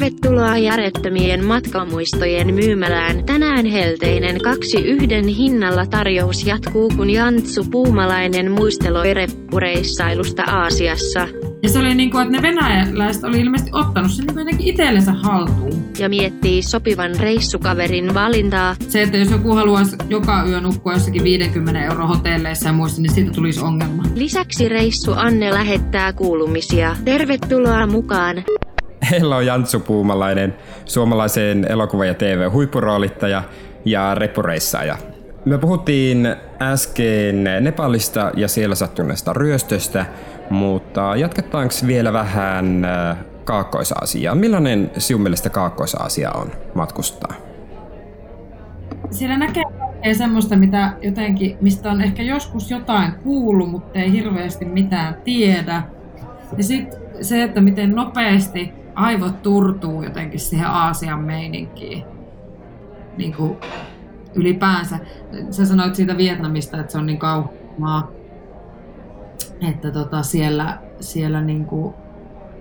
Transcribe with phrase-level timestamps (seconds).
[0.00, 3.24] Tervetuloa järjettömien matkamuistojen myymälään.
[3.24, 11.28] Tänään helteinen kaksi yhden hinnalla tarjous jatkuu, kun Jantsu Puumalainen muisteloi reppureissailusta Aasiassa.
[11.62, 15.12] Ja se oli niin kuin, että ne venäläiset oli ilmeisesti ottanut sen niin jotenkin itsellensä
[15.12, 15.84] haltuun.
[15.98, 18.76] Ja miettii sopivan reissukaverin valintaa.
[18.88, 23.12] Se, että jos joku haluaisi joka yö nukkua jossakin 50 euro hotelleissa ja muissa, niin
[23.12, 24.02] siitä tulisi ongelma.
[24.14, 26.96] Lisäksi reissu Anne lähettää kuulumisia.
[27.04, 28.44] Tervetuloa mukaan!
[29.10, 30.54] Heillä on Jantsu Puumalainen,
[30.84, 33.42] suomalaisen elokuva- ja TV-huippuroolittaja
[33.84, 34.96] ja repureissaaja.
[35.44, 40.06] Me puhuttiin äsken Nepalista ja siellä sattuneesta ryöstöstä,
[40.50, 44.34] mutta jatketaanko vielä vähän äh, Kaakkois-Aasiaa?
[44.34, 47.34] Millainen sinun mielestä Kaakkois-Aasia on matkustaa?
[49.10, 49.62] Siellä näkee
[50.02, 55.82] ei semmoista, mitä jotenkin, mistä on ehkä joskus jotain kuullut, mutta ei hirveästi mitään tiedä.
[56.56, 62.04] Ja sitten se, että miten nopeasti aivot turtuu jotenkin siihen Aasian meininkiin.
[63.16, 63.58] Niin kuin
[64.34, 64.98] ylipäänsä.
[65.50, 68.10] Sä sanoit siitä Vietnamista, että se on niin kaumaa,
[69.68, 71.94] että tota siellä, siellä niin kuin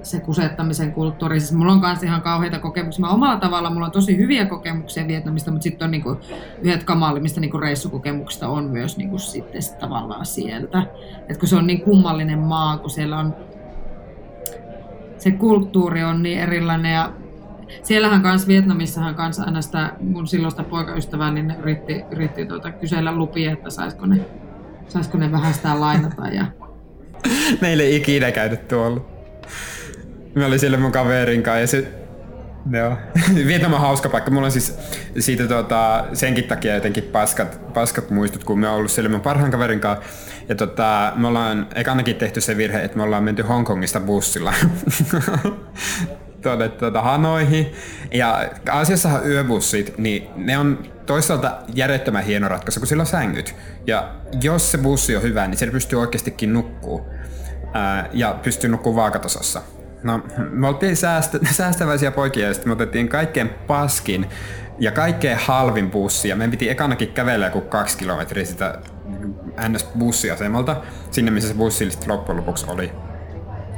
[0.04, 1.40] se kusettamisen kulttuuri.
[1.40, 3.06] Siis mulla on myös ihan kauheita kokemuksia.
[3.06, 6.18] Mä omalla tavalla mulla on tosi hyviä kokemuksia Vietnamista, mutta sitten on niinku
[6.62, 10.84] yhdet kamalimmista niinku reissukokemuksista on myös niinku sitten tavallaan sieltä.
[11.30, 13.36] Et kun se on niin kummallinen maa, kun siellä on
[15.20, 17.14] se kulttuuri on niin erilainen ja
[17.84, 23.52] siellähän kanssa Vietnamissahan kanssa aina sitä mun silloista poikaystävää, niin yritti, yritti tuota kysellä lupia,
[23.52, 24.26] että saisiko ne,
[24.88, 26.28] saisiko ne vähän sitä lainata.
[26.28, 26.46] Ja...
[27.62, 29.06] Meille ei ikinä käynyt tuolla.
[30.36, 32.00] Mä olin siellä mun kaverin kanssa ja se
[32.72, 32.98] Joo.
[33.48, 34.32] Vietnam on hauska paikka.
[34.32, 34.78] Mulla on siis
[35.20, 39.52] siitä tuota, senkin takia jotenkin paskat, paskat muistut, kun me ollaan ollut siellä mun parhaan
[39.52, 40.06] kaverin kanssa.
[40.50, 44.54] Ja tota, me ollaan ekanakin tehty se virhe, että me ollaan menty Hongkongista bussilla
[46.44, 47.74] tuonne tuota Hanoihin.
[48.14, 53.56] Ja Aasiassahan yöbussit, niin ne on toisaalta järjettömän hieno ratkaisu, kun sillä on sängyt.
[53.88, 54.12] Ja
[54.44, 57.10] jos se bussi on hyvä, niin se pystyy oikeastikin nukkuu.
[57.74, 59.62] Ää, ja pystyy nukkuu vaakatasossa.
[60.04, 64.26] No, me oltiin säästä, säästäväisiä poikia ja sitten me otettiin kaikkein paskin
[64.80, 66.30] ja kaikkein halvin bussi.
[66.30, 68.80] Ja meidän piti ekanakin kävellä joku kaksi kilometriä sitä
[69.58, 70.76] NS-bussiasemalta,
[71.12, 72.92] sinne missä se bussi loppujen lopuksi oli.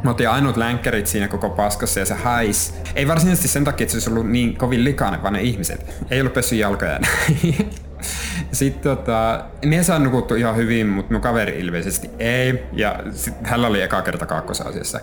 [0.04, 2.74] Me oltiin ainut länkkärit siinä koko paskassa ja se hais.
[2.96, 6.06] Ei varsinaisesti sen takia, että se olisi ollut niin kovin likainen, vaan ne ihmiset.
[6.10, 7.00] Ei ollut pessy jalkoja
[8.52, 12.64] Sitten tota, ne saa nukuttu ihan hyvin, mutta mun kaveri ilmeisesti ei.
[12.74, 15.00] Ja sit hänellä oli eka kerta kakkosasiassa.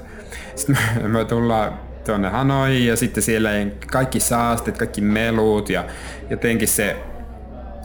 [0.55, 3.51] Sitten me, me tullaan tuonne Hanoihin ja sitten siellä
[3.93, 5.85] kaikki saasteet, kaikki melut ja
[6.31, 6.97] jotenkin se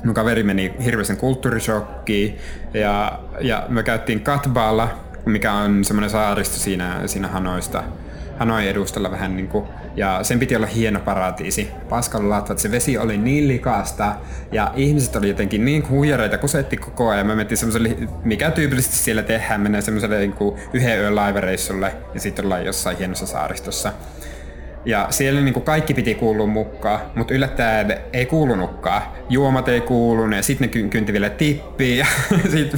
[0.04, 2.38] mun kaveri meni hirveäsen kulttuurishokkiin
[2.74, 7.84] ja, ja me käyttiin Katbaalla, mikä on semmoinen saaristo siinä, siinä Hanoista.
[8.40, 11.72] Hanoi edustalla vähän niin kuin, ja sen piti olla hieno paratiisi.
[11.90, 14.16] Paskalla latvat, se vesi oli niin likasta
[14.52, 17.28] ja ihmiset oli jotenkin niin huijareita, kusetti koko ajan.
[17.28, 22.20] Me mentiin semmoiselle, mikä tyypillisesti siellä tehdään, menee semmoiselle niin kuin yhden yön laivareissulle ja
[22.20, 23.94] sitten ollaan jossain hienossa saaristossa.
[24.86, 29.02] Ja siellä niin kuin kaikki piti kuulua mukaan, mutta yllättäen ei kuulunutkaan.
[29.30, 31.98] Juomat ei kuulunut ja sitten ne kynti vielä tippiin.
[31.98, 32.06] Ja
[32.52, 32.76] sit,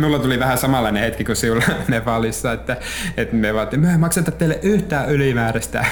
[0.00, 2.76] mulla tuli vähän samanlainen hetki kuin sinulla Nepalissa, että,
[3.16, 5.84] että me vaan, me ei makseta teille yhtään ylimääräistä.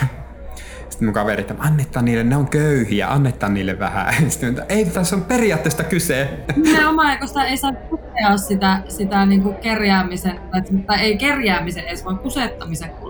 [0.90, 4.14] Sitten mun kaveri, että annetaan niille, ne on köyhiä, annetaan niille vähän.
[4.30, 6.28] Sitten ei, tässä on periaatteesta kyse.
[6.56, 10.40] Nimenomaan, koska ei saa tukea sitä, sitä niin kuin kerjäämisen,
[10.86, 13.09] tai ei kerjäämisen edes, vaan kusettamisen kulttuuria.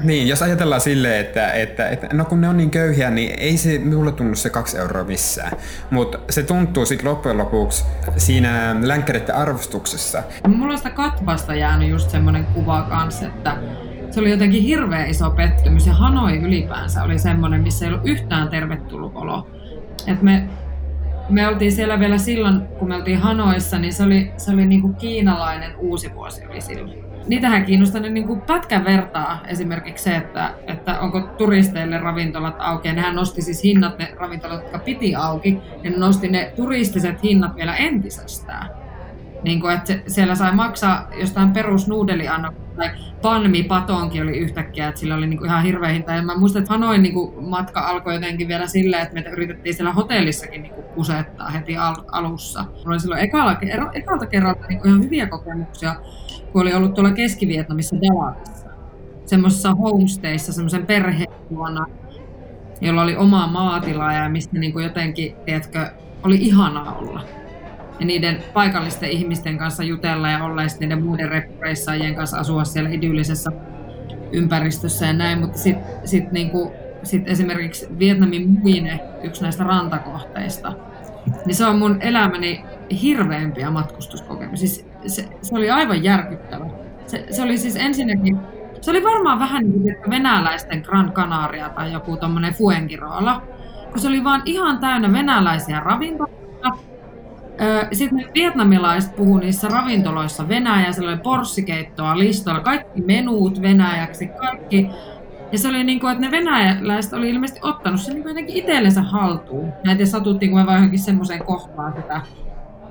[0.00, 3.56] Niin, jos ajatellaan silleen, että, että, että no kun ne on niin köyhiä, niin ei
[3.56, 5.52] se minulle tunnu se kaksi euroa missään.
[5.90, 7.84] Mutta se tuntuu sitten loppujen lopuksi
[8.16, 10.22] siinä länkkäreiden arvostuksessa.
[10.48, 13.56] Mulla on sitä katvasta jäänyt just semmoinen kuva kanssa, että
[14.10, 18.48] se oli jotenkin hirveä iso pettymys ja Hanoi ylipäänsä oli semmoinen, missä ei ollut yhtään
[18.48, 19.50] tervetullut olo.
[20.06, 20.48] Et me,
[21.28, 24.82] me oltiin siellä vielä silloin, kun me oltiin Hanoissa, niin se oli, se oli niin
[24.82, 27.03] kuin kiinalainen uusi vuosi oli silloin.
[27.26, 32.88] Niitähän kiinnostaa ne niin kuin pätkän vertaa esimerkiksi se, että, että onko turisteille ravintolat auki.
[32.88, 37.22] Ja nehän nosti siis hinnat, ne ravintolat, jotka piti auki, ja ne nosti ne turistiset
[37.22, 38.68] hinnat vielä entisestään.
[39.42, 42.90] Niin kuin, että siellä sai maksaa jostain perusnuudeliannoksesta tai
[43.22, 46.12] Panmi Patonkin oli yhtäkkiä, että sillä oli niinku ihan hirveä hinta.
[46.12, 49.92] Ja mä muistan, että Hanoin niinku matka alkoi jotenkin vielä silleen, että me yritettiin siellä
[49.92, 52.64] hotellissakin niinku kusettaa heti al- alussa.
[52.64, 53.20] Mulla oli silloin
[53.94, 55.94] ekalta kerralta niinku ihan hyviä kokemuksia,
[56.54, 58.66] kun oli ollut tuolla Keski-Vietnamissa Dalatissa.
[59.26, 61.86] Semmoisessa homestayissa, semmoisen perheen luona,
[62.80, 65.90] jolla oli oma maatila ja mistä niinku jotenkin, tiedätkö,
[66.22, 67.20] oli ihanaa olla
[68.00, 72.90] ja niiden paikallisten ihmisten kanssa jutella ja olla ja niiden muiden reppureissaajien kanssa asua siellä
[72.90, 73.52] idyllisessä
[74.32, 76.72] ympäristössä ja näin, mutta sitten sit niinku,
[77.02, 80.72] sitten esimerkiksi Vietnamin Muine, yksi näistä rantakohteista,
[81.46, 82.64] niin se on mun elämäni
[83.02, 84.68] hirveämpiä matkustuskokemuksia.
[84.68, 86.66] Siis se, se oli aivan järkyttävä.
[87.06, 88.38] Se, se oli siis ensinnäkin,
[88.80, 93.42] se oli varmaan vähän niin kuin venäläisten Gran Canaria tai joku tommonen Fuengirola,
[93.90, 96.70] kun se oli vaan ihan täynnä venäläisiä ravintoloita.
[97.92, 104.90] Sitten vietnamilaiset puhuu niissä ravintoloissa venäjä, siellä oli porssikeittoa listoilla, kaikki menuut venäjäksi, kaikki
[105.52, 109.02] ja se oli niin kuin, että ne venäläiset oli ilmeisesti ottanut sen niin jotenkin itsellensä
[109.02, 109.72] haltuun.
[109.84, 112.20] Mä en tiedä, satuttiinko me vaan johonkin semmoiseen kohtaan sitä,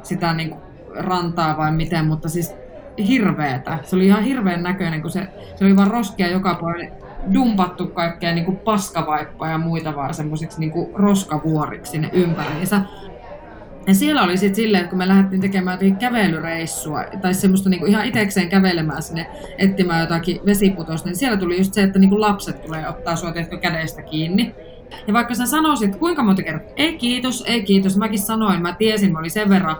[0.04, 0.62] sitä niin kuin
[0.96, 2.56] rantaa vai miten, mutta siis
[3.08, 3.80] hirveetä.
[3.84, 6.96] Se oli ihan hirveän näköinen, kun se, se oli vaan roskia joka puolella
[7.34, 12.82] dumpattu kaikkea niin kuin paskavaippoja ja muita vaan semmoisiksi niin roskavuoriksi sinne ympäriinsä.
[13.88, 17.86] Ja siellä oli sitten silleen, että kun me lähdettiin tekemään jotakin kävelyreissua, tai semmoista niinku
[17.86, 22.62] ihan itekseen kävelemään sinne, etsimään jotakin vesiputosta, niin siellä tuli just se, että niinku lapset
[22.62, 24.56] tulee ottaa sua tehty kädestä kiinni.
[25.08, 29.12] Ja vaikka sä sanoisit, kuinka monta kertaa, ei kiitos, ei kiitos, mäkin sanoin, mä tiesin,
[29.12, 29.76] mä olin sen verran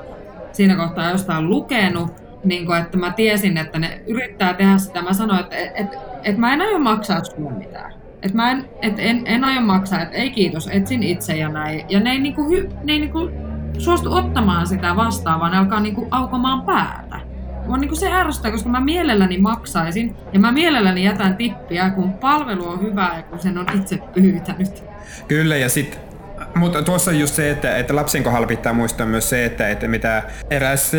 [0.54, 2.12] siinä kohtaa jostain lukenut,
[2.44, 5.02] niin kuin, että mä tiesin, että ne yrittää tehdä sitä.
[5.02, 5.88] Mä sanoin, että et, et,
[6.24, 7.94] et mä en aio maksaa sulle mitään.
[8.22, 11.86] Että mä en, et en, en aio maksaa, että ei kiitos, etsin itse ja näin.
[11.90, 13.32] Ja ne ei, niinku, hy, ne ei niinku
[13.78, 17.20] suostu ottamaan sitä vastaan, vaan ne alkaa niinku aukomaan päätä.
[17.68, 22.68] Mua niinku se ärsyttää, koska mä mielelläni maksaisin ja mä mielelläni jätän tippiä, kun palvelu
[22.68, 24.84] on hyvä ja kun sen on itse pyytänyt.
[25.28, 26.13] Kyllä, ja sitten
[26.56, 29.88] mutta tuossa on just se, että, että lapsen kohdalla pitää muistaa myös se, että, että
[29.88, 30.92] mitä eräs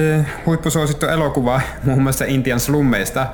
[0.47, 3.27] huippusuosittu elokuva muun muassa Intian slummeista,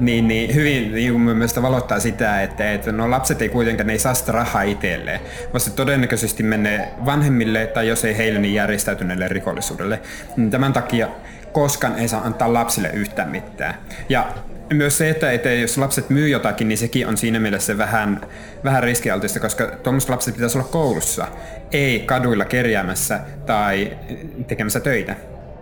[0.00, 3.92] niin, niin hyvin niin kuin mielestä valottaa sitä, että, että no lapset ei kuitenkaan ne
[3.92, 5.20] ei saa sitä rahaa itselleen,
[5.52, 10.00] vaan se todennäköisesti menee vanhemmille tai jos ei heille, niin järjestäytyneelle rikollisuudelle.
[10.36, 11.08] Niin tämän takia
[11.52, 13.74] koskaan ei saa antaa lapsille yhtään mitään.
[14.08, 14.26] Ja
[14.74, 18.20] myös se, että, että jos lapset myy jotakin, niin sekin on siinä mielessä vähän,
[18.64, 21.26] vähän riskialtista, koska tuommoiset lapset pitäisi olla koulussa,
[21.72, 23.98] ei kaduilla kerjäämässä tai
[24.46, 25.16] tekemässä töitä.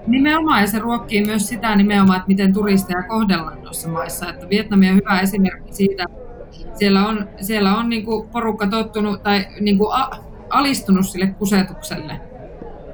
[0.07, 4.31] Nimenomaan, ja se ruokkii myös sitä nimenomaan, että miten turisteja kohdellaan noissa maissa.
[4.31, 6.05] Että Vietnami on hyvä esimerkki siitä,
[6.75, 10.11] siellä on, siellä on niin kuin porukka tottunut tai niin kuin a,
[10.51, 12.21] alistunut sille kusetukselle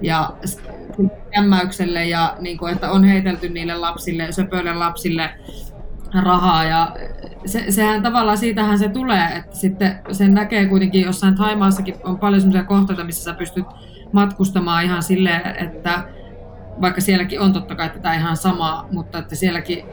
[0.00, 0.30] ja
[1.30, 5.30] kämmäykselle ja niin kuin, että on heitelty niille lapsille, söpöille lapsille
[6.22, 6.96] rahaa ja
[7.46, 12.40] se, sehän tavallaan siitähän se tulee, että sitten sen näkee kuitenkin jossain Taimaassakin on paljon
[12.40, 13.66] sellaisia kohteita, missä sä pystyt
[14.12, 16.04] matkustamaan ihan silleen, että
[16.80, 19.84] vaikka sielläkin on totta kai tätä ihan samaa, mutta että sielläkin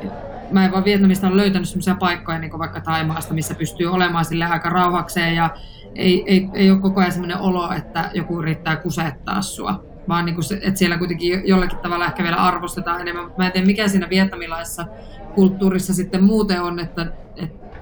[0.51, 4.45] mä en vaan Vietnamista ole löytänyt sellaisia paikkoja, niin vaikka Taimaasta, missä pystyy olemaan sille
[4.45, 5.49] aika rauhakseen ja
[5.95, 10.35] ei, ei, ei ole koko ajan sellainen olo, että joku yrittää kusettaa sua, vaan niin
[10.35, 13.67] kuin se, että siellä kuitenkin jollakin tavalla ehkä vielä arvostetaan enemmän, mutta mä en tiedä
[13.67, 14.85] mikä siinä vietnamilaisessa
[15.35, 17.77] kulttuurissa sitten muuten on, että, että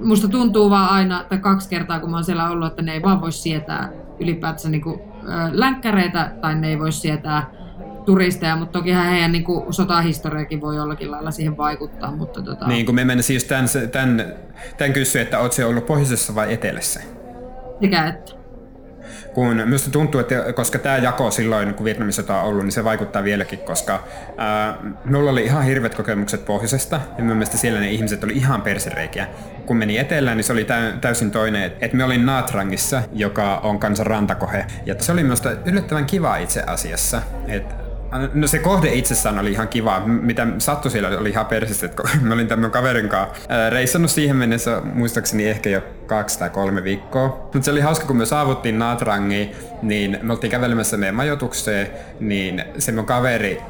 [0.00, 3.02] musta tuntuu vaan aina, tai kaksi kertaa kun mä oon siellä ollut, että ne ei
[3.02, 5.00] vaan voi sietää ylipäätänsä niin kuin,
[5.52, 7.50] länkkäreitä tai ne ei voi sietää
[8.04, 12.10] turisteja, mutta tokihan heidän niin kuin, sotahistoriakin voi jollakin lailla siihen vaikuttaa.
[12.10, 12.66] Mutta, tota...
[12.68, 14.34] Niin, kun me mennä siis tämän, tämän,
[14.78, 17.00] tämän kysyä, että oletko ollut pohjoisessa vai etelässä?
[17.80, 18.39] Sekä että
[19.34, 22.84] kun minusta tuntuu, että koska tämä jako silloin, kun Vietnamin sota on ollut, niin se
[22.84, 24.04] vaikuttaa vieläkin, koska
[24.36, 29.28] ää, minulla oli ihan hirvet kokemukset pohjoisesta, ja mielestäni siellä ne ihmiset oli ihan persereikiä.
[29.66, 30.66] Kun meni etelään, niin se oli
[31.00, 36.06] täysin toinen, että me olin Naatrangissa, joka on kansan rantakohe, ja se oli minusta yllättävän
[36.06, 37.89] kiva itse asiassa, että
[38.34, 40.00] No se kohde itsessään oli ihan kiva.
[40.06, 44.82] Mitä sattui siellä oli ihan persistä, että mä olin tämän kaverin kanssa reissannut siihen mennessä
[44.94, 47.28] muistaakseni ehkä jo kaksi tai kolme viikkoa.
[47.28, 51.88] Mutta se oli hauska, kun me saavuttiin Natrangiin, niin me oltiin kävelemässä meidän majoitukseen,
[52.20, 53.62] niin se mun kaveri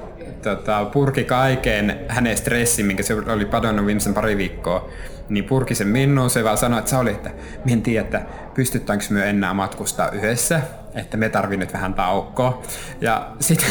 [0.42, 4.90] tota, purki kaiken hänen stressin, minkä se oli padonnut viimeisen pari viikkoa,
[5.28, 6.30] niin purki sen minuun.
[6.30, 8.22] Se vaan sanoi, että sä oli, että mä en tiedä, että
[8.54, 10.60] pystytäänkö me enää matkustaa yhdessä,
[10.94, 12.62] että me tarvii nyt vähän taukoa.
[13.00, 13.68] Ja sitten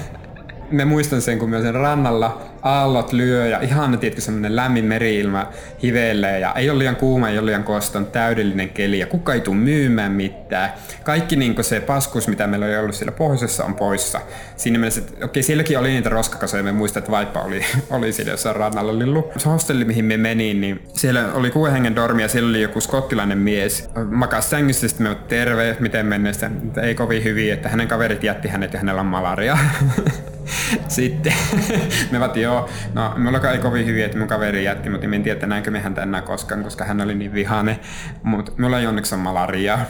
[0.70, 5.46] me muistan sen, kun me sen rannalla aallot lyö ja ihan tietysti semmoinen lämmin meriilma
[5.82, 9.40] hivelee ja ei ole liian kuuma, ei ole liian koston, täydellinen keli ja kuka ei
[9.40, 10.72] tule myymään mitään.
[11.04, 14.20] Kaikki niin se paskus, mitä meillä oli ollut siellä pohjoisessa, on poissa.
[14.56, 18.32] Siinä mielessä, että okei, sielläkin oli niitä roskakasoja, me muistan, että vaippa oli, oli siellä
[18.32, 19.32] jossain rannalla lillu.
[19.36, 22.80] Se hostelli, mihin me meniin, niin siellä oli kuuden hengen dormi ja siellä oli joku
[22.80, 23.90] skottilainen mies.
[24.10, 26.50] Makas sängyssä, sitten me terve, miten mennessä.
[26.82, 29.58] Ei kovin hyvin, että hänen kaverit jätti hänet ja hänellä on malaria.
[30.88, 31.32] sitten
[32.10, 35.32] me vaatiin joo, no mulla ei kovin hyviä, että mun kaveri jätti, mutta en tiedä,
[35.32, 37.80] että näinkö me häntä enää koskaan, koska hän oli niin vihane.
[38.22, 39.78] Mutta mulla ei onneksi ole malaria.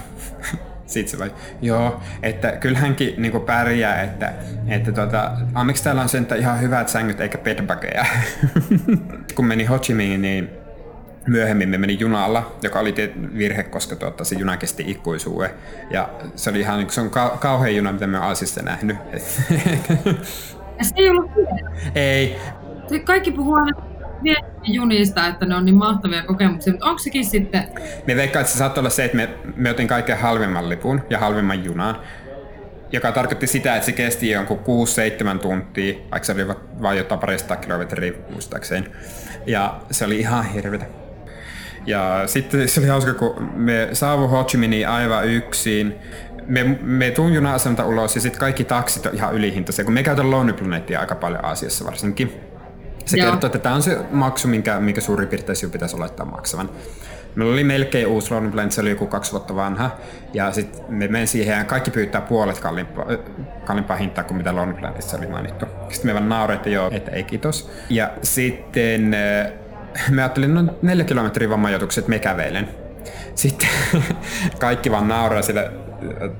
[0.86, 4.32] Sitten se vai, joo, että kyllähänkin niinku pärjää, että,
[4.68, 8.06] että tota, onneksi täällä on sen ihan hyvät sängyt eikä bedbugeja.
[9.36, 10.50] Kun meni Ho Chi Minh, niin
[11.26, 12.94] myöhemmin me meni junalla, joka oli
[13.38, 15.50] virhe, koska tuota, se juna kesti ikuisuuden.
[15.90, 18.96] Ja se oli ihan se on ka- kauhean juna, mitä me olen Aasista nähnyt.
[20.82, 21.30] Ja se ei ollut
[21.94, 22.36] Ei.
[23.04, 23.72] Kaikki puhuu aina
[24.62, 27.64] junista, että ne on niin mahtavia kokemuksia, mutta onko sekin sitten...
[28.06, 31.18] Me veikkaan, että se saattoi olla se, että me, me otin kaikkein halvimman lipun ja
[31.18, 31.96] halvimman junaan
[32.92, 34.58] joka tarkoitti sitä, että se kesti jonkun
[35.36, 36.48] 6-7 tuntia, vaikka se oli
[36.82, 38.86] vain jotain parista kilometriä muistaakseni.
[39.46, 40.86] Ja se oli ihan hirveä.
[41.86, 45.94] Ja sitten se oli hauska, kun me saavu Ho Chi Minhin aivan yksin.
[46.46, 50.30] Me, me tuun juna-asemalta ulos ja sitten kaikki taksit on ihan ylihintaisia, kun me käytän
[50.30, 52.32] Lonely Planetia aika paljon Aasiassa varsinkin.
[53.04, 53.30] Se Joo.
[53.30, 56.70] kertoo, että tämä on se maksu, minkä, minkä suurin piirtein pitäisi olettaa maksavan.
[57.34, 59.90] Meillä oli melkein uusi Lonely Planet, se oli joku kaksi vuotta vanha.
[60.34, 63.06] Ja sitten me menen siihen ja kaikki pyytää puolet kalliimpaa,
[63.64, 65.66] kalliimpaa hintaa kuin mitä Lonely Planetissa oli mainittu.
[65.88, 67.70] Sitten me vaan nauroitte jo, että ei kiitos.
[67.90, 69.00] Ja sitten
[70.10, 72.68] me ajattelin, no neljä kilometriä vaan majoitukset, me kävelen.
[73.34, 73.68] Sitten
[74.58, 75.70] kaikki vaan nauraa sille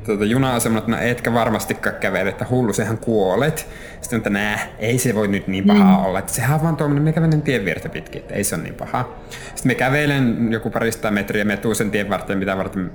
[0.06, 3.68] tuota, juna-asemalla, että no etkä varmastikaan kävele, että hullu, sehän kuolet.
[4.00, 6.04] Sitten että nää, ei se voi nyt niin paha mm.
[6.04, 8.62] olla, että sehän on vaan tuommoinen, me kävelen tien viertä pitkin, että ei se ole
[8.62, 9.08] niin paha.
[9.30, 12.90] Sitten me kävelen joku parista metriä, me tuu sen tien varten, mitä varten,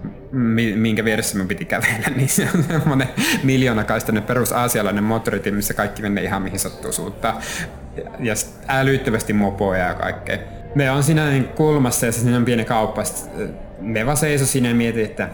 [0.76, 3.08] minkä vieressä me piti kävellä, niin se on semmoinen
[3.44, 7.42] miljoonakaistainen perus aasialainen moottoritie, missä kaikki menee ihan mihin sattuu suuttaa.
[8.20, 8.34] Ja
[8.68, 10.38] älyttömästi mopoja ja kaikkea.
[10.76, 13.04] Me on siinä niin kulmassa ja siinä on pieni kauppa.
[13.80, 15.30] Me vaan seiso siinä ja mietin, että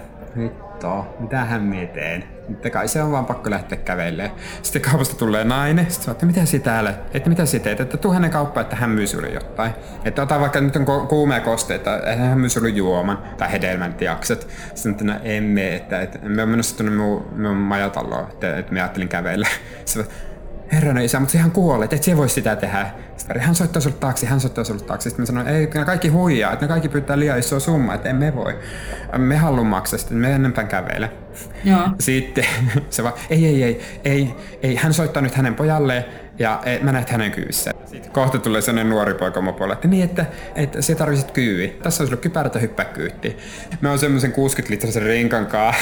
[0.83, 2.23] hittoa, mitähän mie teen?
[2.49, 4.31] Että kai se on vaan pakko lähteä kävelemään.
[4.61, 8.11] Sitten kaupasta tulee nainen, sitten että mitä sinä täällä, että mitä sinä teet, että tuu
[8.11, 9.71] hänen kauppaan, että hän myy sulle jotain.
[10.05, 14.47] Että ota vaikka nyt on kuumea kosteita, että hän myy sulle juoman tai hedelmän jakset.
[14.75, 18.73] Sitten että no emme, että, että me on menossa tuonne minun, minun majataloon, että, että
[18.73, 19.47] me ajattelin kävellä.
[19.85, 20.13] Sitten
[20.71, 22.91] herrana isä, mutta sehän kuolee, että et se voi sitä tehdä.
[23.17, 25.09] Sitten hän soittaa sulle taksi, hän soittaa sulle taksi.
[25.09, 28.09] Sitten mä sanoin, ei, ne kaikki huijaa, että ne kaikki pyytää liian isoa summaa, että
[28.09, 28.59] emme voi.
[29.17, 31.11] Me haluamme maksaa, sitten me enempää kävele.
[31.63, 31.89] Joo.
[31.99, 32.45] Sitten
[32.89, 36.05] se vaan, ei, ei, ei, ei, ei, hän soittaa nyt hänen pojalleen
[36.39, 37.72] ja e, mä näet hänen kyyssä.
[37.93, 41.77] Sitten kohta tulee sellainen nuori poika mopolle, että niin, että, että se tarvitset kyyvi.
[41.83, 43.37] Tässä on sulla kypärät ja hyppää kyytti.
[43.81, 45.73] Mä oon semmoisen 60 litrasen rinkan kaa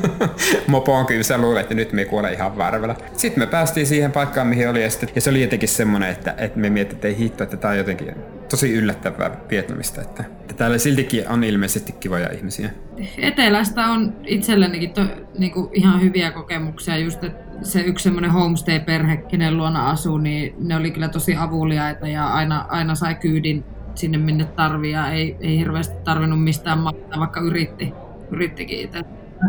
[0.66, 2.96] mopoon kyyssä luulen, että nyt me kuole ihan varvella.
[3.16, 6.34] Sitten me päästiin siihen paikkaan, mihin oli ja, sitten, ja se oli jotenkin semmoinen, että,
[6.38, 8.14] että me mietittiin, että hitto, että tää on jotenkin
[8.48, 12.70] tosi yllättävää Vietnamista, että, että täällä siltikin on ilmeisesti kivoja ihmisiä.
[13.18, 15.02] Etelästä on itsellenikin to,
[15.38, 20.76] niinku ihan hyviä kokemuksia, just että se yksi semmoinen homestay-perhe, kenen luona asuu, niin ne
[20.76, 25.58] oli kyllä tosi avuliaita ja aina, aina sai kyydin sinne minne tarvii ja ei, ei
[25.58, 27.92] hirveästi tarvinnut mistään maksaa, vaikka yritti,
[28.30, 29.00] yrittikin itse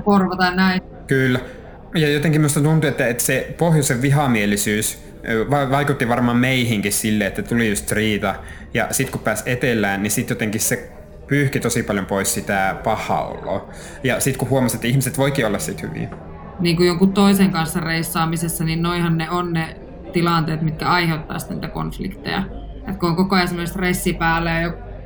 [0.04, 0.82] korvata näin.
[1.08, 1.40] Kyllä.
[1.96, 5.15] Ja jotenkin minusta tuntuu, että, että se pohjoisen vihamielisyys
[5.72, 8.36] vaikutti varmaan meihinkin sille, että tuli just riita.
[8.74, 10.90] Ja sitten kun pääsi etelään, niin sitten jotenkin se
[11.28, 13.34] pyyhki tosi paljon pois sitä pahaa
[14.04, 16.10] Ja sitten kun huomasi, että ihmiset voikin olla sitten hyviä
[16.60, 19.76] niin kuin jonkun toisen kanssa reissaamisessa, niin noihan ne on ne
[20.14, 22.44] tilanteet, mitkä aiheuttaa sitten niitä konflikteja.
[22.88, 24.52] Et kun on koko ajan semmoinen stressi päällä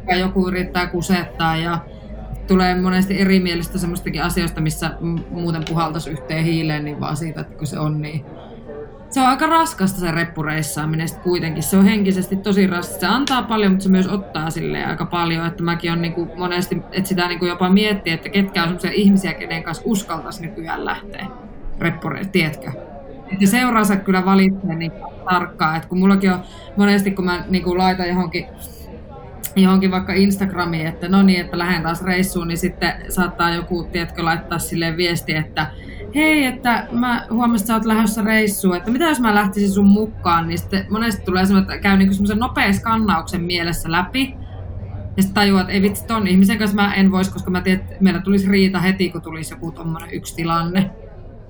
[0.08, 1.80] ja joku yrittää kusettaa ja
[2.48, 4.92] tulee monesti erimielistä semmoistakin asioista, missä
[5.30, 8.26] muuten puhaltaisi yhteen hiileen, niin vaan siitä, että kun se on niin
[9.10, 11.64] se on aika raskasta se reppureissaaminen sitten kuitenkin.
[11.64, 13.00] Se on henkisesti tosi raskasta.
[13.00, 15.46] Se antaa paljon, mutta se myös ottaa sille aika paljon.
[15.46, 19.34] Että mäkin on niinku monesti, että sitä niinku jopa miettiä, että ketkä on sellaisia ihmisiä,
[19.34, 21.28] kenen kanssa uskaltaisi nykyään lähteä
[21.80, 22.72] reppureissa, tiedätkö?
[23.32, 24.92] Että seuraansa kyllä valitsee niin
[25.30, 25.76] tarkkaan.
[25.76, 26.40] Että kun mullakin on
[26.78, 28.46] monesti, kun mä niinku laitan johonkin
[29.56, 34.26] johonkin vaikka Instagramiin, että no niin, että lähden taas reissuun, niin sitten saattaa joku, tiedätkö,
[34.26, 35.68] laittaa silleen viesti, että
[36.16, 39.88] hei, että mä huomasin, että sä oot lähdössä reissuun, että mitä jos mä lähtisin sun
[39.88, 44.36] mukaan, niin sitten monesti tulee semmoinen, että käy niinku semmoisen nopean skannauksen mielessä läpi,
[45.18, 47.82] ja sitten tajuaa, että ei vitsi, ton ihmisen kanssa mä en voisi, koska mä tiedän,
[47.82, 50.92] että meillä tulisi riita heti, kun tulisi joku tommonen yksi tilanne.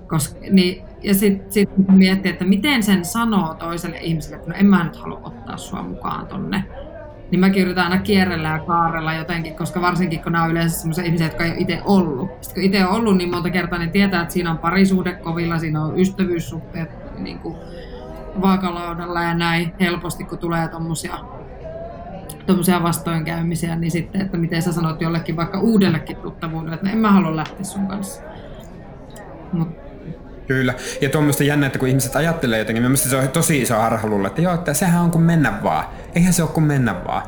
[0.07, 4.65] Koska, niin, ja sitten sit miettii, että miten sen sanoo toiselle ihmiselle, että no en
[4.65, 6.63] mä nyt halua ottaa sua mukaan tonne
[7.31, 11.03] niin mäkin yritän aina kierrellä ja kaarella jotenkin, koska varsinkin kun nämä on yleensä sellaisia
[11.03, 12.29] ihmisiä, jotka ei ole itse ollut.
[12.41, 15.59] Sitten kun itse on ollut niin monta kertaa, niin tietää, että siinä on parisuhde kovilla,
[15.59, 17.55] siinä on ystävyyssuhteet niin kuin
[18.41, 21.17] vaakalaudalla ja näin helposti, kun tulee tommosia,
[22.45, 27.11] tommosia vastoinkäymisiä, niin sitten, että miten sä sanot jollekin vaikka uudellekin tuttavuudelle, että en mä
[27.11, 28.21] halua lähteä sun kanssa.
[29.53, 29.88] Mut
[30.49, 30.73] Kyllä.
[31.01, 34.41] Ja tuommoista jännä, että kun ihmiset ajattelee jotenkin, mielestäni se on tosi iso harhaluulla, että
[34.41, 35.85] joo, että sehän on kuin mennä vaan.
[36.15, 37.21] Eihän se ole kuin mennä vaan.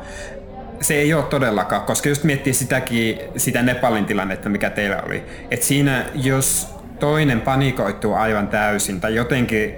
[0.80, 5.24] Se ei ole todellakaan, koska just miettii sitäkin, sitä Nepalin tilannetta, mikä teillä oli.
[5.50, 9.74] Että siinä, jos toinen panikoituu aivan täysin tai jotenkin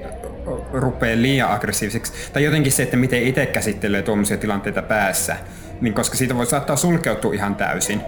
[0.72, 2.12] rupeaa liian aggressiiviseksi.
[2.32, 5.36] Tai jotenkin se, että miten itse käsittelee tuommoisia tilanteita päässä.
[5.80, 8.00] Niin koska siitä voi saattaa sulkeutua ihan täysin.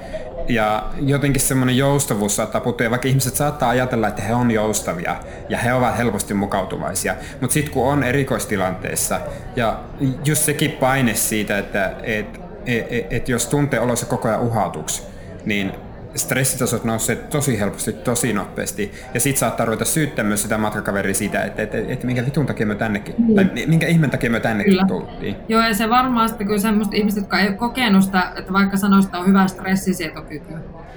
[0.48, 5.16] Ja jotenkin semmoinen joustavuus saattaa puuttua, vaikka ihmiset saattaa ajatella, että he on joustavia
[5.48, 7.14] ja he ovat helposti mukautuvaisia.
[7.40, 9.20] Mutta sitten kun on erikoistilanteessa
[9.56, 9.80] ja
[10.24, 15.02] just sekin paine siitä, että et, et, et, et jos tuntee olossa koko ajan uhatuksi,
[15.44, 15.72] niin
[16.16, 18.92] stressitasot nousee tosi helposti, tosi nopeasti.
[19.14, 22.46] Ja sit saattaa ruveta syyttää myös sitä matkakaveria siitä, että, että, että, että minkä vitun
[22.46, 23.34] takia me tännekin, mm.
[23.34, 24.86] tai minkä ihmen takia me tännekin Kyllä.
[24.86, 25.36] tultiin.
[25.48, 29.18] Joo, ja se varmasti, kun semmoista ihmiset, jotka ei ole kokenut sitä, että vaikka sanoista
[29.18, 30.54] on hyvä stressisietokyky,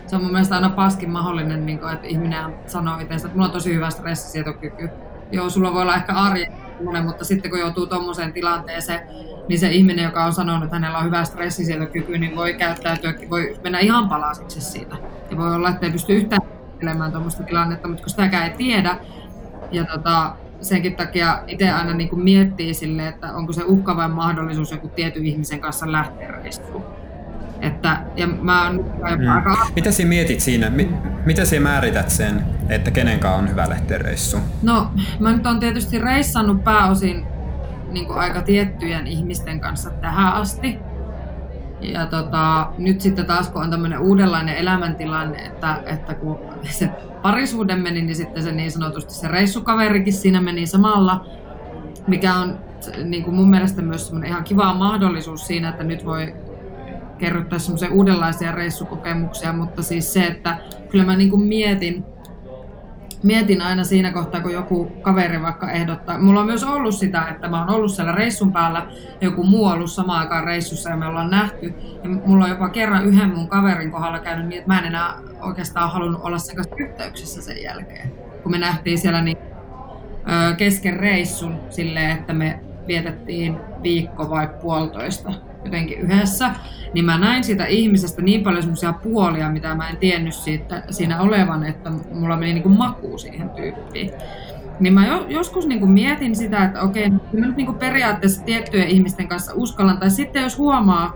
[0.08, 3.46] se on mun mielestä aina paskin mahdollinen, niin kuin, että ihminen sanoo itse, että mulla
[3.46, 4.90] on tosi hyvä stressisietokyky.
[5.32, 6.52] Joo, sulla voi olla ehkä arjen,
[7.04, 9.00] mutta sitten kun joutuu tuommoiseen tilanteeseen,
[9.48, 13.60] niin se ihminen, joka on sanonut, että hänellä on hyvä stressisietokyky, niin voi käyttäytyä, voi
[13.64, 14.96] mennä ihan palasiksi siitä.
[15.32, 16.42] Ja voi olla, että ei pysty yhtään
[16.82, 18.98] elämään tuommoista tilannetta, mutta kun sitäkään ei tiedä,
[19.72, 24.10] ja tota, senkin takia itse aina niin kuin miettii sille, että onko se uhka vai
[24.10, 26.84] mahdollisuus joku tietyn ihmisen kanssa lähteä reissuun.
[27.62, 29.04] Että, ja mä oon mm.
[29.04, 29.68] aika...
[29.76, 30.70] Mitä sinä mietit siinä?
[30.70, 30.94] M-
[31.26, 34.44] mitä sinä määrität sen, että kenenkaan on hyvä lähteä reissuun?
[34.62, 37.26] No, mä nyt on tietysti reissannut pääosin
[37.92, 40.78] niin aika tiettyjen ihmisten kanssa tähän asti.
[41.82, 46.90] Ja tota, nyt sitten taas kun on tämmöinen uudenlainen elämäntilanne, että, että kun se
[47.22, 51.26] parisuhde meni, niin sitten se niin sanotusti se reissukaverikin siinä meni samalla,
[52.08, 52.60] mikä on
[53.04, 56.36] niin kuin mun mielestä myös ihan kiva mahdollisuus siinä, että nyt voi
[57.20, 60.58] kerryttää semmoisia uudenlaisia reissukokemuksia, mutta siis se, että
[60.90, 62.04] kyllä mä niin kuin mietin,
[63.24, 66.20] mietin aina siinä kohtaa, kun joku kaveri vaikka ehdottaa.
[66.20, 68.88] Mulla on myös ollut sitä, että mä oon ollut siellä reissun päällä,
[69.22, 71.74] joku muu on ollut samaan aikaan reissussa ja me ollaan nähty.
[72.04, 75.14] Ja mulla on jopa kerran yhden mun kaverin kohdalla käynyt niin, että mä en enää
[75.42, 78.12] oikeastaan halunnut olla sen kanssa yhteyksissä sen jälkeen.
[78.44, 79.38] Kun me nähtiin siellä niin,
[80.58, 85.34] kesken reissun silleen, että me vietettiin viikko vai puolitoista
[85.66, 86.52] jotenkin yhdessä,
[86.94, 91.22] niin mä näin siitä ihmisestä niin paljon semmoisia puolia, mitä mä en tiennyt siitä, siinä
[91.22, 94.12] olevan, että mulla meni niin kuin maku siihen tyyppiin.
[94.80, 98.44] Niin mä jo, joskus niin kuin mietin sitä, että okei, mä nyt niin kuin periaatteessa
[98.44, 101.14] tiettyjen ihmisten kanssa uskallan, tai sitten jos huomaa,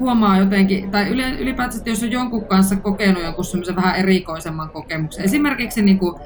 [0.00, 1.08] huomaa jotenkin, tai
[1.38, 5.24] ylipäätään, jos on jonkun kanssa kokenut jonkun semmoisen vähän erikoisemman kokemuksen.
[5.24, 6.20] Esimerkiksi niin kuin,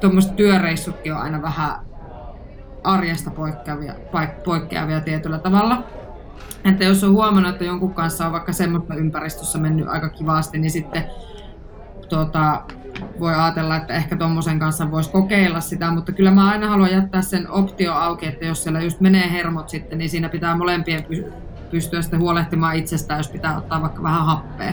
[0.00, 1.72] tuommoiset työreissutkin on aina vähän
[2.84, 3.94] arjesta poikkeavia,
[4.44, 5.84] poikkeavia tietyllä tavalla.
[6.64, 10.70] Että jos on huomannut, että jonkun kanssa on vaikka semmoista ympäristössä mennyt aika kivasti, niin
[10.70, 11.04] sitten
[12.08, 12.62] tuota,
[13.20, 17.22] voi ajatella, että ehkä tuommoisen kanssa voisi kokeilla sitä, mutta kyllä mä aina haluan jättää
[17.22, 21.06] sen optio auki, että jos siellä just menee hermot sitten, niin siinä pitää molempien
[21.70, 24.72] pystyä sitten huolehtimaan itsestään, jos pitää ottaa vaikka vähän happea.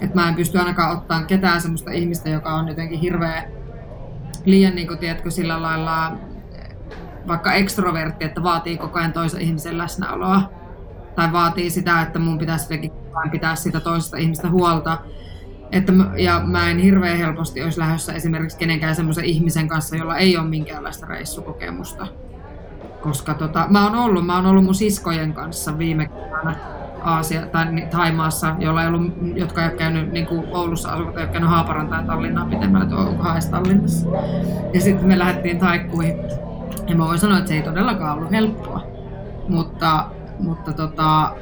[0.00, 3.44] Että mä en pysty ainakaan ottamaan ketään semmoista ihmistä, joka on jotenkin hirveä
[4.44, 6.12] liian, niin kuin, tiedätkö, sillä lailla
[7.28, 10.63] vaikka ekstrovertti, että vaatii koko ajan toisen ihmisen läsnäoloa
[11.16, 12.92] tai vaatii sitä, että mun pitäisi jotenkin
[13.30, 14.98] pitää sitä toisesta ihmistä huolta.
[15.72, 20.36] Että, ja mä en hirveän helposti olisi lähdössä esimerkiksi kenenkään semmoisen ihmisen kanssa, jolla ei
[20.36, 22.06] ole minkäänlaista reissukokemusta.
[23.00, 26.56] Koska tota, mä oon ollut, mä oon ollut mun siskojen kanssa viime keväänä
[27.02, 31.24] Aasia, tai Taimaassa, joilla ei ollut, jotka ei ole käynyt niin kuin Oulussa asuvat, ei
[31.24, 33.14] ole käynyt Haaparantaa ja Tallinnaa pitemmällä tuo.
[34.74, 36.16] Ja sitten me lähdettiin taikkuihin.
[36.86, 38.82] Ja mä voin sanoa, että se ei todellakaan ollut helppoa.
[39.48, 40.04] Mutta
[40.38, 41.36] mutta tota,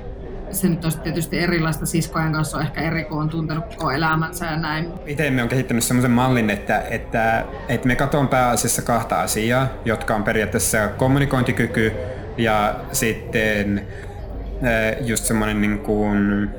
[0.50, 4.46] se nyt olisi tietysti erilaista siskojen kanssa, on ehkä eri, kun on tuntenut koko elämänsä
[4.46, 4.92] ja näin.
[5.06, 10.14] Itse me on kehittänyt sellaisen mallin, että, että, että me katson pääasiassa kahta asiaa, jotka
[10.14, 11.92] on periaatteessa kommunikointikyky
[12.36, 16.50] ja sitten eh, just semmoinen niin kuin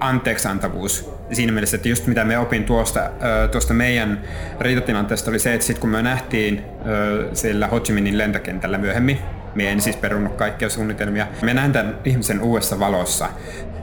[0.00, 1.10] anteeksantavuus.
[1.32, 4.22] Siinä mielessä, että just mitä me opin tuosta, eh, tuosta meidän
[4.60, 6.64] riitatilanteesta oli se, että sitten kun me nähtiin eh,
[7.32, 9.18] siellä Ho Chi Minhin lentokentällä myöhemmin,
[9.56, 11.26] me en siis perunut kaikkia suunnitelmia.
[11.42, 13.28] Me näen tämän ihmisen uudessa valossa.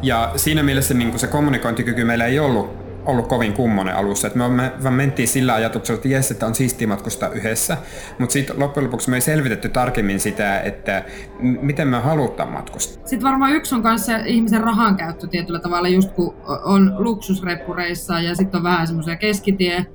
[0.01, 4.27] Ja siinä mielessä niin se kommunikointikyky meillä ei ollut ollut kovin kummonen alussa.
[4.27, 7.77] Et me, me vaan mentiin sillä ajatuksella, että jes, että on siistiä matkustaa yhdessä.
[8.19, 11.03] Mutta sitten loppujen lopuksi me ei selvitetty tarkemmin sitä, että
[11.39, 13.07] miten me halutaan matkustaa.
[13.07, 18.19] Sitten varmaan yksi on myös se ihmisen rahan käyttö tietyllä tavalla, just kun on luksusreppureissa
[18.19, 19.85] ja sitten on vähän semmoisia keskitie.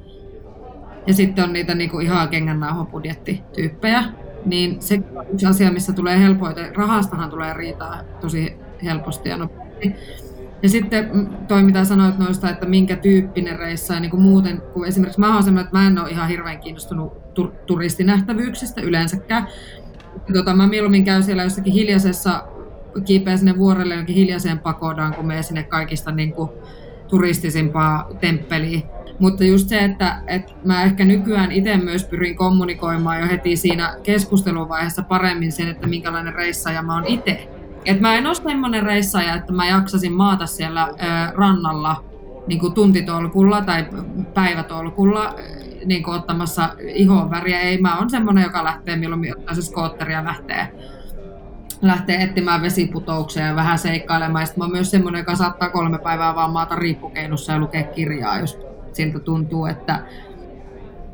[1.06, 2.28] Ja sitten on niitä niinku ihan
[2.90, 4.04] budjettityyppejä
[4.48, 6.76] niin se on yksi asia, missä tulee helpoiten.
[6.76, 9.94] Rahastahan tulee riitaa tosi helposti ja nopeasti.
[10.62, 14.86] Ja sitten toi, mitä sanoit noista, että minkä tyyppinen reissa ja niin kuin muuten, kun
[14.86, 19.48] esimerkiksi mä oon sellainen, että mä en ole ihan hirveän kiinnostunut tur- turistinähtävyyksistä yleensäkään.
[20.32, 22.44] Tota, mä mieluummin käyn siellä jossakin hiljaisessa,
[23.04, 26.50] kiipeä sinne vuorelle jonkin hiljaiseen pakodaan, kun menee sinne kaikista niin kuin,
[27.08, 28.80] turistisimpaa temppeliä.
[29.18, 33.94] Mutta just se, että, että mä ehkä nykyään itse myös pyrin kommunikoimaan jo heti siinä
[34.02, 37.48] keskusteluvaiheessa paremmin sen, että minkälainen reissaaja mä oon itse.
[37.84, 40.94] Et mä en ole semmoinen reissaaja, että mä jaksasin maata siellä ö,
[41.34, 42.04] rannalla
[42.46, 43.86] niin kuin tuntitolkulla tai
[44.34, 45.34] päivätolkulla
[45.84, 47.60] niin kuin ottamassa ihon väriä.
[47.60, 50.72] Ei, mä oon semmoinen, joka lähtee milloin ottaa se skootteri ja lähtee,
[51.82, 54.46] lähtee etsimään vesiputouksia ja vähän seikkailemaan.
[54.46, 58.40] Sitten mä oon myös semmoinen, joka saattaa kolme päivää vaan maata riippukeinussa ja lukea kirjaa,
[58.40, 58.58] jos
[58.92, 60.00] siltä tuntuu, että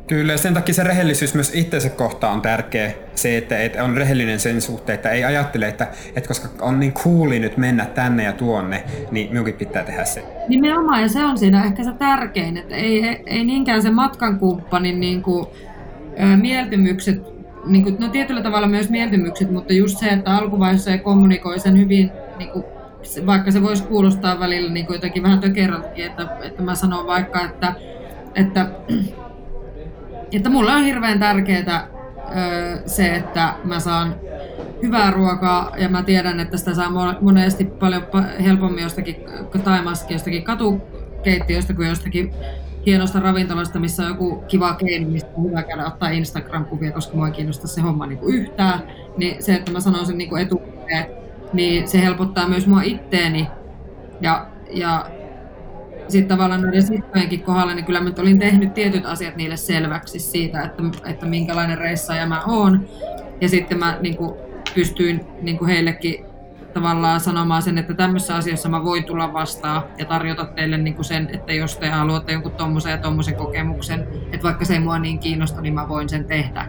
[0.07, 2.92] Kyllä, sen takia se rehellisyys myös itsensä kohtaan on tärkeä.
[3.14, 6.92] Se, että, että on rehellinen sen suhteen, että ei ajattele, että, että koska on niin
[6.92, 10.24] cooli nyt mennä tänne ja tuonne, niin minunkin pitää tehdä se.
[10.48, 15.22] Nimenomaan, ja se on siinä ehkä se tärkein, että ei, ei, niinkään se matkankumppanin niin
[15.22, 15.46] kuin,
[16.37, 17.34] mieltymykset,
[17.66, 21.79] niin kuin, no tietyllä tavalla myös mieltymykset, mutta just se, että alkuvaiheessa ei kommunikoi sen
[21.79, 22.64] hyvin, niin kuin,
[23.27, 27.44] vaikka se voisi kuulostaa välillä niin kuin jotenkin vähän tökerältäkin, että, että mä sanon vaikka,
[27.44, 27.74] että,
[28.35, 28.70] että
[30.33, 31.88] että mulle on hirveän tärkeää
[32.87, 34.14] se, että mä saan
[34.83, 38.03] hyvää ruokaa ja mä tiedän, että sitä saa monesti paljon
[38.44, 39.16] helpommin jostakin
[39.64, 42.35] Taimaskin jostakin katukeittiöstä kuin jostakin
[42.87, 47.27] hienosta ravintolasta, missä on joku kiva keino, mistä on hyvä käydä ottaa Instagram-kuvia, koska mua
[47.27, 48.83] ei kiinnosta se homma niin kuin yhtään.
[49.16, 51.07] Niin se, että mä sanon sen niin kuin etukäteen,
[51.53, 53.49] niin se helpottaa myös mua itteeni.
[54.20, 55.07] Ja, ja
[56.09, 60.62] sitten tavallaan noiden sittojenkin kohdalla, niin kyllä mä olin tehnyt tietyt asiat niille selväksi siitä,
[60.62, 62.88] että, että minkälainen reissaaja mä oon.
[63.40, 64.35] Ja sitten mä niin kuin,
[64.75, 66.27] pystyin niin kuin heillekin
[66.74, 71.04] tavallaan sanomaan sen, että tämmöisessä asiassa mä voin tulla vastaan ja tarjota teille niin kuin
[71.04, 74.98] sen, että jos te haluatte jonkun tommosen ja tommosen kokemuksen, että vaikka se ei mua
[74.98, 76.66] niin kiinnosta, niin mä voin sen tehdä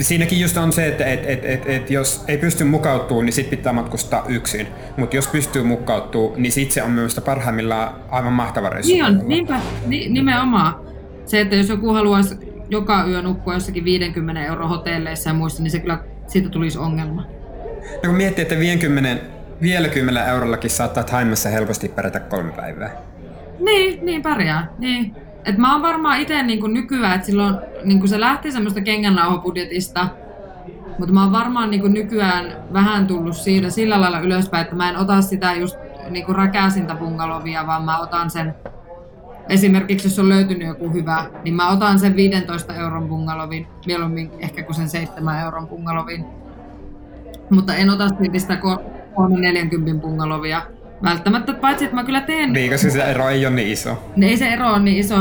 [0.00, 3.50] siinäkin just on se, että et, et, et, et jos ei pysty mukautumaan, niin sit
[3.50, 4.66] pitää matkustaa yksin.
[4.96, 8.92] Mutta jos pystyy mukautumaan, niin sit se on myös parhaimmillaan aivan mahtava reissu.
[8.92, 10.74] Niin on, niinpä, ni, nimenomaan.
[11.26, 12.36] Se, että jos joku haluaisi
[12.70, 17.26] joka yö nukkua jossakin 50 euro hotelleissa ja muissa, niin se kyllä siitä tulisi ongelma.
[18.02, 19.24] Ja kun miettii, että 50,
[19.62, 22.90] 50 eurollakin saattaa Taimassa helposti pärjätä kolme päivää.
[23.60, 24.68] Niin, niin pärjää.
[24.78, 25.14] Niin.
[25.44, 30.08] Et mä oon varmaan itse niinku nykyään, että silloin niinku se lähti semmoista kengännauhobudjetista,
[30.98, 34.96] mutta mä oon varmaan niinku nykyään vähän tullut siitä sillä lailla ylöspäin, että mä en
[34.96, 35.76] ota sitä just
[36.10, 38.54] niinku räkäsintä bungalovia, vaan mä otan sen,
[39.48, 44.62] esimerkiksi jos on löytynyt joku hyvä, niin mä otan sen 15 euron bungalovin, mieluummin ehkä
[44.62, 46.24] kuin sen 7 euron bungalovin.
[47.52, 50.62] Mutta en ota sitä 340 bungalovia,
[51.02, 52.52] välttämättä, paitsi että mä kyllä teen...
[52.52, 54.12] Niin, koska se ero ei ole niin iso.
[54.22, 55.16] Ei se ero ole niin iso.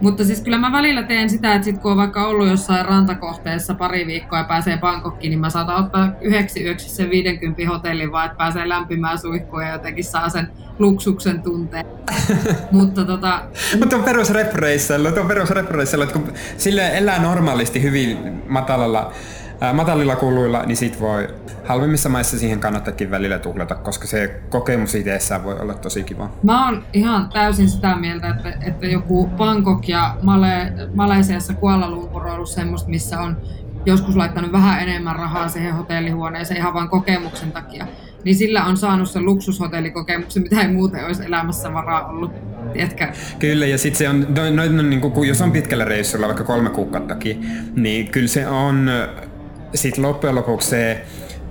[0.00, 3.74] Mutta siis kyllä mä välillä teen sitä, että sit kun on vaikka ollut jossain rantakohteessa
[3.74, 8.26] pari viikkoa ja pääsee Bangkokkiin, niin mä saatan ottaa yhdeksi yöksi sen 50 hotellin vaan,
[8.26, 11.86] että pääsee lämpimään suihkuun ja jotenkin saa sen luksuksen tunteen.
[12.70, 13.42] Mutta tota...
[13.78, 19.12] Mutta on perusrepreissellä, on perusrepreissellä, että kun sille elää normaalisti hyvin matalalla
[19.72, 21.28] matalilla kuluilla, niin sit voi
[21.64, 26.30] halvimmissa maissa siihen kannattakin välillä tuhlata, koska se kokemus itseessään voi olla tosi kiva.
[26.42, 32.26] Mä oon ihan täysin sitä mieltä, että, että joku Bangkok ja Male, Malesiassa Kuala Lumpur
[32.26, 33.36] on ollut semmoista, missä on
[33.86, 37.86] joskus laittanut vähän enemmän rahaa siihen hotellihuoneeseen ihan vain kokemuksen takia.
[38.24, 42.32] Niin sillä on saanut sen luksushotellikokemus, mitä ei muuten olisi elämässä varaa ollut.
[42.72, 43.08] Tiedätkö?
[43.38, 46.44] Kyllä, ja sitten se on, no, no, no, niin kuin, jos on pitkällä reissulla, vaikka
[46.44, 47.46] kolme kuukauttakin,
[47.76, 48.90] niin kyllä se on
[49.74, 51.04] sitten loppujen lopuksi se,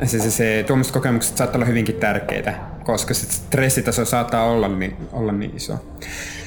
[0.03, 4.95] se, se, se tuommoiset kokemukset saattaa olla hyvinkin tärkeitä, koska se stressitaso saattaa olla niin,
[5.13, 5.73] olla niin iso.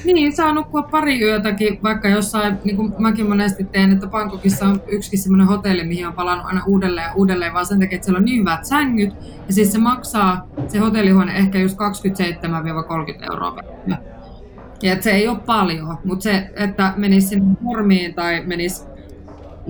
[0.05, 4.81] Niin, saa nukkua pari yötäkin, vaikka jossain, niin kuin mäkin monesti teen, että Bangkokissa on
[4.87, 8.17] yksikin semmoinen hotelli, mihin on palannut aina uudelleen ja uudelleen, vaan sen takia, että siellä
[8.17, 9.13] on niin hyvät sängyt,
[9.47, 11.77] ja siis se maksaa, se hotellihuone ehkä just
[13.23, 13.65] 27-30 euroa per
[14.81, 18.85] ja että se ei ole paljon, mutta se, että menisi sinne normiin tai menisi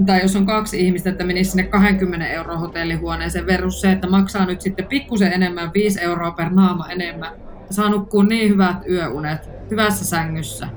[0.06, 4.46] tai jos on kaksi ihmistä, että menisi sinne 20 euroa hotellihuoneeseen versus se, että maksaa
[4.46, 7.32] nyt sitten pikkusen enemmän, 5 euroa per naama enemmän,
[7.70, 10.68] saa nukkua niin hyvät yöunet hyvässä sängyssä,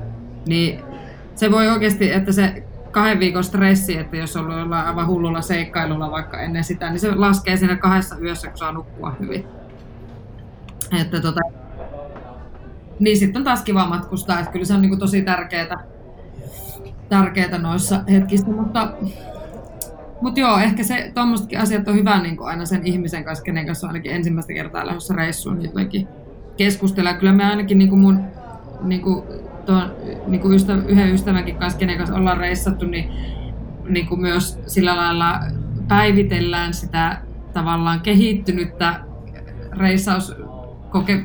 [0.47, 0.81] niin
[1.35, 6.11] se voi oikeasti, että se kahden viikon stressi, että jos on ollut aivan hullulla seikkailulla
[6.11, 9.45] vaikka ennen sitä, niin se laskee siinä kahdessa yössä, kun saa nukkua hyvin.
[11.01, 11.41] Että tota,
[12.99, 15.85] niin sitten on taas kiva matkustaa, että kyllä se on niin tosi tärkeää
[17.11, 18.93] tärkeää noissa hetkissä, mutta,
[20.21, 23.87] mutta joo, ehkä se tuommoisetkin asiat on hyvä niin aina sen ihmisen kanssa, kenen kanssa
[23.87, 26.09] on ainakin ensimmäistä kertaa lähdössä reissuun niin jotenkin
[26.57, 27.15] keskustella.
[27.15, 28.21] Kyllä me ainakin niin kuin mun
[28.83, 29.25] niin kuin,
[29.67, 29.93] tuon,
[30.27, 33.13] niin kuin ystäv, yhden ystävänkin kanssa, kenen kanssa ollaan reissattu, niin,
[33.89, 35.41] niin kuin myös sillä lailla
[35.89, 37.19] päivitellään sitä
[37.53, 39.01] tavallaan kehittynyttä
[39.79, 40.35] reissaus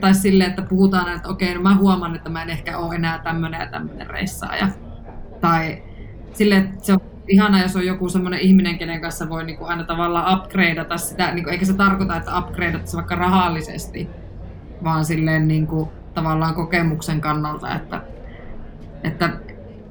[0.01, 3.19] tai sille, että puhutaan, että okei, no mä huomaan, että mä en ehkä ole enää
[3.19, 4.67] tämmöinen ja tämmöinen reissaaja.
[5.45, 5.84] Tai
[6.34, 9.69] sille, että se on ihana, jos on joku semmoinen ihminen, kenen kanssa voi niin kuin
[9.69, 14.10] aina tavallaan upgradeata sitä, niin kuin, eikä se tarkoita, että upgradeata se vaikka rahallisesti,
[14.84, 18.01] vaan silleen niin kuin, tavallaan kokemuksen kannalta, että,
[19.03, 19.29] että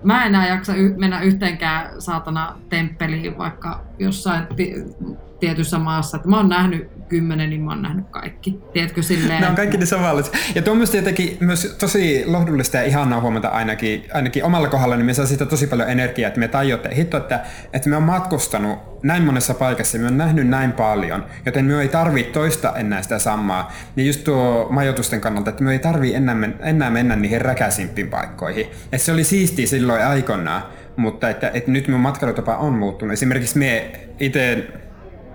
[0.03, 5.07] mä en enää jaksa y- mennä yhteenkään saatana temppeliin vaikka jossain t-
[5.41, 6.17] tietyssä maassa.
[6.17, 8.61] Että mä oon nähnyt kymmenen, niin mä oon nähnyt kaikki.
[8.73, 9.41] Tiedätkö silleen?
[9.41, 10.35] Ne on kaikki ne samanlaiset.
[10.55, 15.15] Ja tuommoista jotenkin myös tosi lohdullista ja ihanaa huomata ainakin, ainakin omalla kohdalla, niin me
[15.15, 17.41] saa siitä tosi paljon energiaa, että me tajuatte, hitto, että,
[17.73, 21.89] että me on matkustanut näin monessa paikassa me on nähnyt näin paljon, joten me ei
[21.89, 23.73] tarvitse toista enää sitä samaa.
[23.97, 28.67] Ja just tuo majoitusten kannalta, että me ei tarvitse enää, enää mennä niihin räkäisimpiin paikkoihin.
[28.93, 30.63] Et se oli siistiä silloin aikoinaan,
[30.97, 33.13] mutta että, että nyt minun matkailutapa on muuttunut.
[33.13, 34.67] Esimerkiksi me itse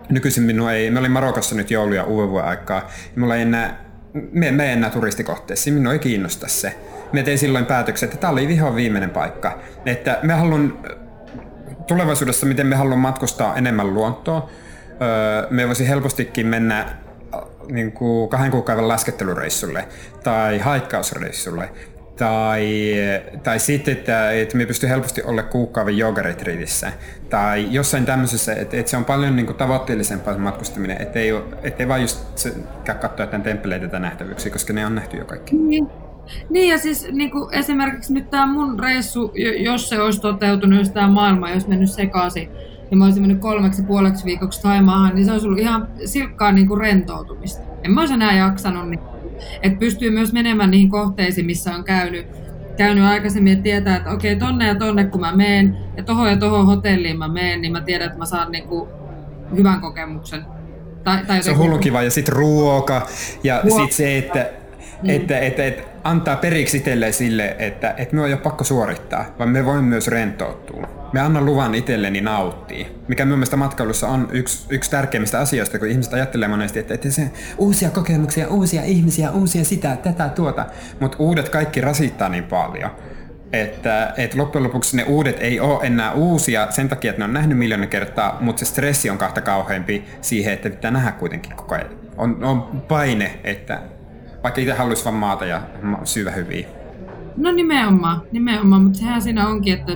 [0.09, 3.85] nykyisin minua ei, me olin Marokossa nyt joulu- ja uuden aikaa, mulla ei enää,
[4.31, 6.75] me, me ei enää turistikohteessa, minua ei kiinnosta se.
[7.11, 9.59] Me tein silloin päätöksen, että tämä oli vihon viimeinen paikka.
[9.85, 10.79] Että me haluan
[11.87, 14.49] tulevaisuudessa, miten me haluan matkustaa enemmän luontoa.
[15.49, 16.85] Me voisi helpostikin mennä
[17.71, 19.87] niin kuin kahden kuukauden laskettelureissulle
[20.23, 21.69] tai haikkausreissulle
[22.19, 22.93] tai,
[23.43, 26.91] tai sitten, että, että me pystyy helposti olla kuukauden joogaretriitissä.
[27.29, 31.29] Tai jossain tämmöisessä, että, että se on paljon niin kuin, tavoitteellisempaa se matkustaminen, ettei,
[31.63, 32.53] ettei vaan just se,
[33.01, 35.55] katsoa tämän temppeleitä nähtävyyksiä, koska ne on nähty jo kaikki.
[35.55, 35.87] Niin.
[36.49, 40.89] Niin ja siis niin kuin esimerkiksi nyt tämä mun reissu, jos se olisi toteutunut, jos
[40.89, 42.49] tämä maailma olisi mennyt sekaisin,
[42.91, 46.67] ja mä olisin mennyt kolmeksi puoleksi viikoksi Taimaahan, niin se olisi ollut ihan silkkaa niin
[46.67, 47.63] kuin rentoutumista.
[47.83, 48.99] En mä olisi enää jaksanut niin
[49.61, 52.27] että pystyy myös menemään niihin kohteisiin, missä on käynyt,
[52.77, 56.37] käynyt aikaisemmin, että tietää, että okei, tonne ja tonne kun mä meen, ja tohon ja
[56.37, 58.89] tohon hotelliin mä meen, niin mä tiedän, että mä saan niinku
[59.57, 60.45] hyvän kokemuksen.
[61.03, 63.07] Tai, tai se on hullu kiva, ja sitten ruoka,
[63.43, 64.49] ja sitten se, että,
[65.03, 65.09] mm.
[65.09, 69.49] että, että, että, antaa periksi itselleen sille, että, että me on jo pakko suorittaa, vaan
[69.49, 72.87] me voimme myös rentoutua me annan luvan itselleni nauttia.
[73.07, 77.11] Mikä minun mielestä matkailussa on yksi, yksi tärkeimmistä asioista, kun ihmiset ajattelee monesti, että, että
[77.11, 80.65] se uusia kokemuksia, uusia ihmisiä, uusia sitä, tätä, tuota.
[80.99, 82.91] Mutta uudet kaikki rasittaa niin paljon.
[83.53, 87.33] Että, että loppujen lopuksi ne uudet ei ole enää uusia sen takia, että ne on
[87.33, 91.75] nähnyt miljoona kertaa, mutta se stressi on kahta kauheampi siihen, että pitää nähdä kuitenkin koko
[91.75, 91.89] ajan.
[92.17, 93.81] On, on paine, että
[94.43, 95.61] vaikka itse haluaisi vaan maata ja
[96.03, 96.67] syvä hyviä.
[97.37, 99.95] No nimenomaan, nimenomaan, mutta sehän siinä onkin, että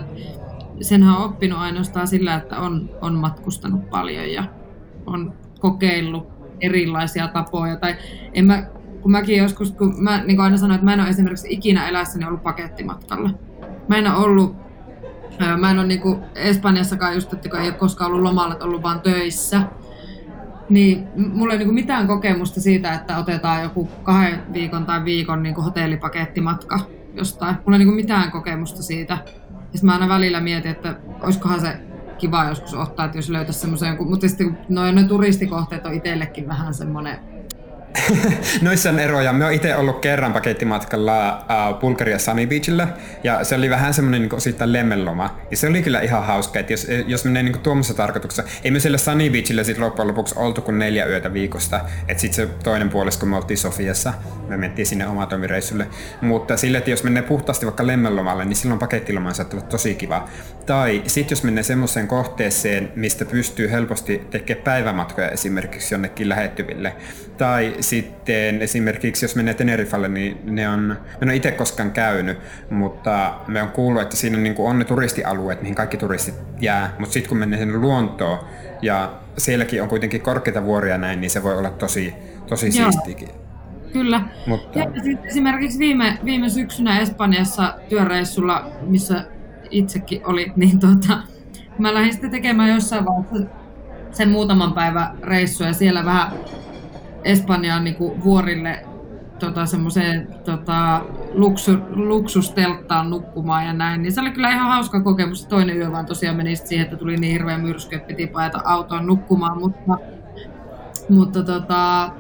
[0.81, 4.43] senhän on oppinut ainoastaan sillä, että on, on matkustanut paljon ja
[5.05, 6.27] on kokeillut
[6.61, 7.75] erilaisia tapoja.
[7.75, 7.95] Tai
[8.33, 8.63] en mä,
[9.01, 11.87] kun mäkin joskus, kun mä niin kuin aina sanoin, että mä en ole esimerkiksi ikinä
[11.87, 13.29] elässäni ollut pakettimatkalla.
[13.87, 14.55] Mä en ole ollut,
[15.59, 18.83] mä en ole niin kuin Espanjassakaan just, että ei ole koskaan ollut lomalla, että ollut
[18.83, 19.61] vaan töissä.
[20.69, 25.55] Niin mulla ei niin mitään kokemusta siitä, että otetaan joku kahden viikon tai viikon niin
[25.55, 26.79] kuin hotellipakettimatka
[27.13, 27.55] jostain.
[27.65, 29.17] Mulla ei niin mitään kokemusta siitä.
[29.73, 31.77] Ja mä aina välillä mietin, että olisikohan se
[32.17, 36.47] kiva joskus ottaa, että jos löytäisi semmoisen jonkun, mutta sitten noin ne turistikohteet on itsellekin
[36.47, 37.19] vähän semmoinen
[38.61, 39.33] Noissa on eroja.
[39.33, 42.87] Me oon itse ollut kerran pakettimatkalla uh, Bulgaria Sunny Beachillä,
[43.23, 45.39] ja se oli vähän semmoinen niin osittain lemmenloma.
[45.51, 48.79] Ja se oli kyllä ihan hauska, että jos, jos menee niin tuommoisessa tarkoituksessa, ei me
[48.79, 51.81] siellä Sunny Beachillä sit loppujen lopuksi oltu kuin neljä yötä viikosta.
[52.07, 54.13] Että sitten se toinen puolisko, kun me oltiin Sofiassa,
[54.47, 55.87] me mentiin sinne omatoimireissulle.
[56.21, 60.27] Mutta sille, että jos menee puhtaasti vaikka lemmenlomalle, niin silloin pakettiloma saattaa olla tosi kiva.
[60.65, 66.95] Tai sitten jos menee semmoiseen kohteeseen, mistä pystyy helposti tekemään päivämatkoja esimerkiksi jonnekin lähettyville.
[67.37, 72.37] Tai sitten esimerkiksi jos menee Tenerifalle, niin ne on, en ole itse koskaan käynyt,
[72.69, 76.95] mutta me on kuullut, että siinä niin on ne turistialueet, mihin kaikki turistit jää.
[76.99, 78.39] Mutta sitten kun menee sinne luontoon
[78.81, 82.13] ja sielläkin on kuitenkin korkeita vuoria näin, niin se voi olla tosi,
[82.47, 83.29] tosi siistiäkin.
[83.93, 84.21] Kyllä.
[84.47, 84.79] Mutta...
[84.79, 84.85] Ja
[85.23, 89.25] esimerkiksi viime, viime syksynä Espanjassa työreissulla, missä
[89.71, 91.17] itsekin oli, niin tota,
[91.77, 93.63] mä lähdin sitten tekemään jossain vaiheessa
[94.11, 96.31] sen muutaman päivän reissu ja siellä vähän
[97.23, 98.85] Espanjaan niin kuin vuorille
[99.39, 101.01] tota, semmoiseen tota,
[101.33, 104.01] luksu, luksustelttaan nukkumaan ja näin.
[104.01, 105.45] Niin se oli kyllä ihan hauska kokemus.
[105.45, 109.05] Toinen yö vaan tosiaan meni siihen, että tuli niin hirveä myrsky, että piti paeta autoon
[109.05, 109.59] nukkumaan.
[109.59, 109.97] Mutta,
[111.09, 112.11] mutta tota,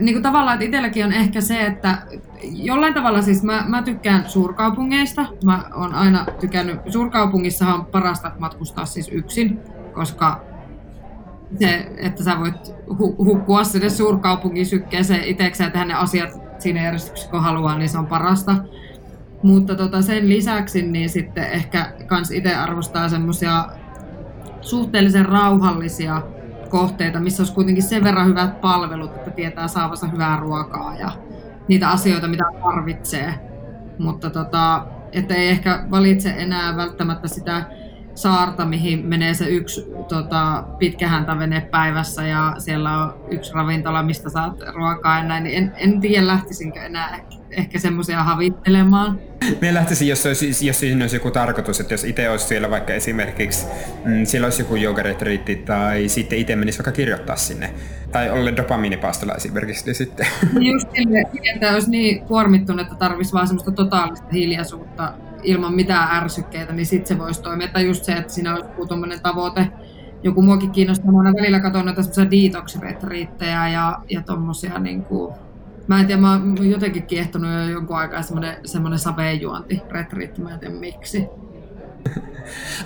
[0.00, 1.98] niin kuin tavallaan, että itselläkin on ehkä se, että
[2.42, 5.26] jollain tavalla siis mä, mä tykkään suurkaupungeista.
[5.44, 9.60] Mä oon aina tykännyt, suurkaupungissahan on parasta matkustaa siis yksin,
[9.92, 10.40] koska
[11.58, 17.30] se, että sä voit hu- hukkua sinne suurkaupungin sykkeeseen itsekseen ja ne asiat siinä järjestyksessä,
[17.30, 18.56] kun haluaa, niin se on parasta.
[19.42, 23.64] Mutta tota sen lisäksi niin sitten ehkä kans itse arvostaa semmoisia
[24.60, 26.22] suhteellisen rauhallisia
[26.68, 31.10] kohteita, missä olisi kuitenkin sen verran hyvät palvelut, että tietää saavansa hyvää ruokaa ja
[31.68, 33.34] niitä asioita, mitä tarvitsee.
[33.98, 37.64] Mutta tota, että ei ehkä valitse enää välttämättä sitä
[38.14, 44.54] saarta, mihin menee se yksi tota, pitkähäntävene päivässä ja siellä on yksi ravintola, mistä saat
[44.74, 49.20] ruokaa ja näin, niin en, en tiedä lähtisinkö enää ehkä semmoisia havittelemaan.
[49.60, 52.92] Me lähtisin, jos, olisi, jos siinä olisi joku tarkoitus, että jos itse olisi siellä vaikka
[52.92, 53.66] esimerkiksi,
[54.04, 57.74] mm, siellä olisi joku joogaretriitti tai sitten itse menisi vaikka kirjoittaa sinne.
[58.12, 60.26] Tai olla dopamiinipastolla esimerkiksi niin sitten.
[60.60, 61.22] Just sille,
[61.54, 65.12] että olisi niin kuormittunut, että tarvitsisi vaan semmoista totaalista hiljaisuutta
[65.44, 67.68] ilman mitään ärsykkeitä, niin sitten se voisi toimia.
[67.68, 69.68] Tai just se, että siinä olisi joku tavoite,
[70.22, 71.12] joku muakin kiinnostaa.
[71.12, 75.34] Mä välillä katson näitä semmoisia detox-retriittejä ja, ja tommosia niin kuin,
[75.86, 80.54] Mä en tiedä, mä oon jotenkin kiehtonut jo jonkun aikaa semmoinen, semmoinen savejuonti retriitti, mä
[80.54, 81.26] en tiedä miksi.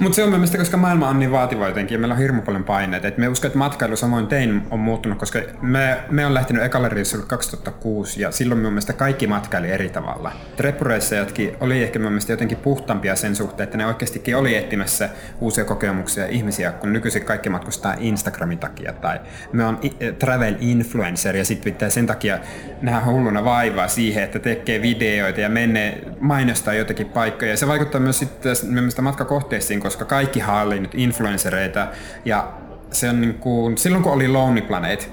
[0.00, 2.64] Mutta se on mielestäni, koska maailma on niin vaativa jotenkin ja meillä on hirmu paljon
[2.64, 3.08] paineita.
[3.08, 6.90] Et me uskon, että matkailu samoin tein on muuttunut, koska me, me on lähtenyt ekalle
[7.26, 10.32] 2006 ja silloin minun mielestä kaikki matkaili eri tavalla.
[10.56, 15.08] Treppureissajatkin oli ehkä minun mielestä jotenkin puhtaampia sen suhteen, että ne oikeastikin oli etsimässä
[15.40, 19.20] uusia kokemuksia ihmisiä, kun nykyisin kaikki matkustaa Instagramin takia tai
[19.52, 19.80] me on
[20.18, 22.38] travel influencer ja sitten pitää sen takia
[22.82, 27.50] nähdä hulluna vaivaa siihen, että tekee videoita ja menee mainostaa jotakin paikkoja.
[27.50, 31.86] Ja se vaikuttaa myös sitten mielestä matkakohteisiin, koska kaikki oli nyt influencereita
[32.24, 32.52] ja
[32.92, 35.12] se on niin kuin, silloin kun oli Lonely Planet,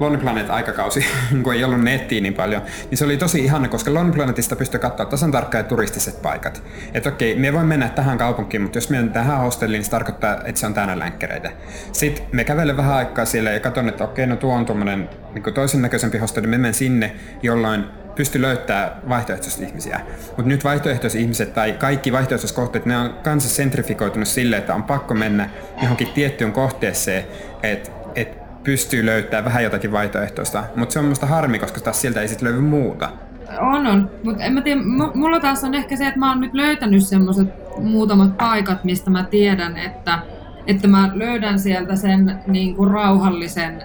[0.00, 1.06] Lonely Planet aikakausi,
[1.42, 4.80] kun ei ollut nettiä niin paljon, niin se oli tosi ihana, koska Lonely Planetista pystyy
[4.80, 6.62] katsoa tasan tarkkaan turistiset paikat.
[6.94, 10.36] Että okei, me voi mennä tähän kaupunkiin, mutta jos me tähän hostelliin, niin se tarkoittaa,
[10.44, 11.50] että se on täynnä länkkäreitä.
[11.92, 15.54] Sitten me kävelen vähän aikaa siellä ja katson, että okei, no tuo on tuommoinen niin
[15.54, 17.84] toisen näköisempi hostelli, me menen sinne, jolloin
[18.14, 20.00] pysty löytämään vaihtoehtoisia ihmisiä.
[20.26, 24.82] Mutta nyt vaihtoehtoiset ihmiset tai kaikki vaihtoehtoiset kohteet, ne on kanssa sentrifikoitunut sille, että on
[24.82, 25.50] pakko mennä
[25.82, 27.24] johonkin tiettyyn kohteeseen,
[27.62, 30.64] että et pystyy löytämään vähän jotakin vaihtoehtoista.
[30.76, 33.10] Mutta se on minusta harmi, koska taas sieltä ei sitten löydy muuta.
[33.60, 34.10] On, on.
[34.22, 34.80] Mutta en mä tiedä,
[35.14, 37.48] mulla taas on ehkä se, että mä oon nyt löytänyt semmoiset
[37.78, 40.18] muutamat paikat, mistä mä tiedän, että,
[40.66, 43.82] että mä löydän sieltä sen niin kuin rauhallisen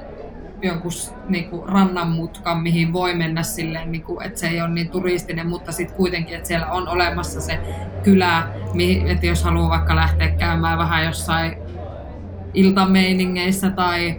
[0.62, 0.92] jonkun
[1.30, 5.48] niin kuin rannanmutkan, mihin voi mennä silleen, niin kuin, että se ei ole niin turistinen,
[5.48, 7.60] mutta sitten kuitenkin, että siellä on olemassa se
[8.04, 8.48] kylä,
[9.08, 11.58] että jos haluaa vaikka lähteä käymään vähän jossain
[12.54, 14.18] iltameiningeissä tai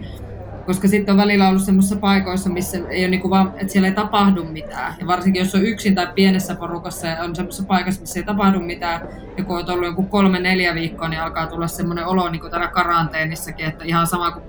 [0.65, 3.95] koska sitten on välillä ollut semmoisissa paikoissa, missä ei ole niinku vaan, että siellä ei
[3.95, 4.95] tapahdu mitään.
[4.99, 8.59] Ja varsinkin jos on yksin tai pienessä porukassa ja on semmoisessa paikassa, missä ei tapahdu
[8.59, 9.01] mitään,
[9.37, 12.67] ja kun on ollut joku kolme-neljä viikkoa, niin alkaa tulla semmoinen olo niin kuin täällä
[12.67, 14.43] karanteenissakin, että ihan sama kuin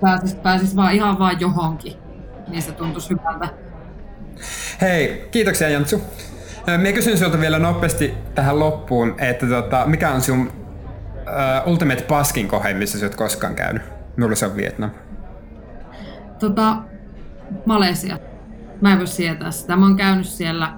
[0.00, 1.92] pääsis, pääsis vaan ihan vaan johonkin,
[2.48, 3.48] niin se tuntuisi hyvältä.
[4.80, 6.02] Hei, kiitoksia Jantsu.
[6.76, 12.48] Minä kysyn sinulta vielä nopeasti tähän loppuun, että tota, mikä on sinun uh, Ultimate Paskin
[12.48, 13.82] kohe, missä sinä olet koskaan käynyt?
[14.16, 14.90] Minulla se on Vietnam.
[16.38, 16.76] Tota,
[17.66, 18.18] Malesia.
[18.80, 19.76] Mä en voi sietää sitä.
[19.76, 20.72] Mä oon käynyt siellä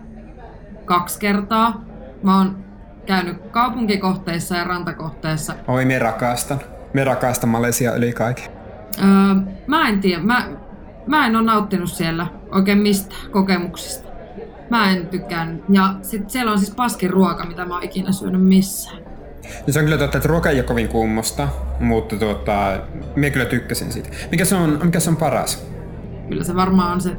[0.85, 1.85] kaksi kertaa.
[2.22, 2.64] Mä oon
[3.06, 5.54] käynyt kaupunkikohteissa ja rantakohteissa.
[5.68, 6.61] Oi, me rakastan.
[6.92, 8.60] Me rakastan Malesia yli kaiken.
[8.98, 10.22] Öö, mä en tiedä.
[10.22, 10.48] Mä,
[11.07, 14.09] mä en ole nauttinut siellä oikein mistään kokemuksista.
[14.70, 15.62] Mä en tykkään.
[15.68, 18.98] Ja sit siellä on siis paskin ruoka, mitä mä oon ikinä syönyt missään.
[19.66, 21.48] No se on kyllä totta, että ruoka ei ole kovin kummosta,
[21.81, 22.81] mutta tuota,
[23.16, 24.09] minä kyllä tykkäsin siitä.
[24.31, 25.66] Mikä se on, mikä se on paras?
[26.29, 27.16] Kyllä se varmaan on se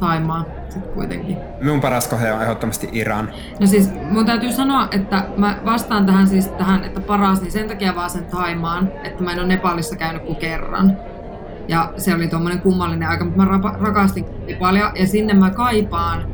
[0.00, 1.36] Taimaa sitten kuitenkin.
[1.60, 3.28] Minun paras kohe on ehdottomasti Iran.
[3.60, 7.68] No siis mun täytyy sanoa, että mä vastaan tähän siis tähän, että paras, niin sen
[7.68, 10.96] takia vaan sen Taimaan, että mä en ole Nepalissa käynyt kuin kerran.
[11.68, 14.24] Ja se oli tuommoinen kummallinen aika, mutta mä rakastin
[14.58, 16.26] paljon ja sinne mä kaipaan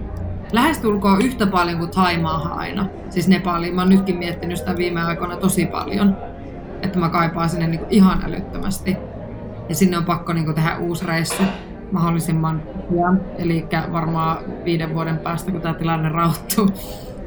[0.52, 2.86] lähestulkoon yhtä paljon kuin Taimaahan aina.
[3.10, 3.74] Siis Nepaliin.
[3.74, 6.16] Mä oon nytkin miettinyt sitä viime aikoina tosi paljon.
[6.82, 8.96] Että mä kaipaan sinne niinku ihan älyttömästi.
[9.68, 11.42] Ja sinne on pakko niinku tehdä uusi reissu
[11.96, 13.20] mahdollisimman pian.
[13.38, 16.70] Eli varmaan viiden vuoden päästä, kun tämä tilanne rauhoittuu.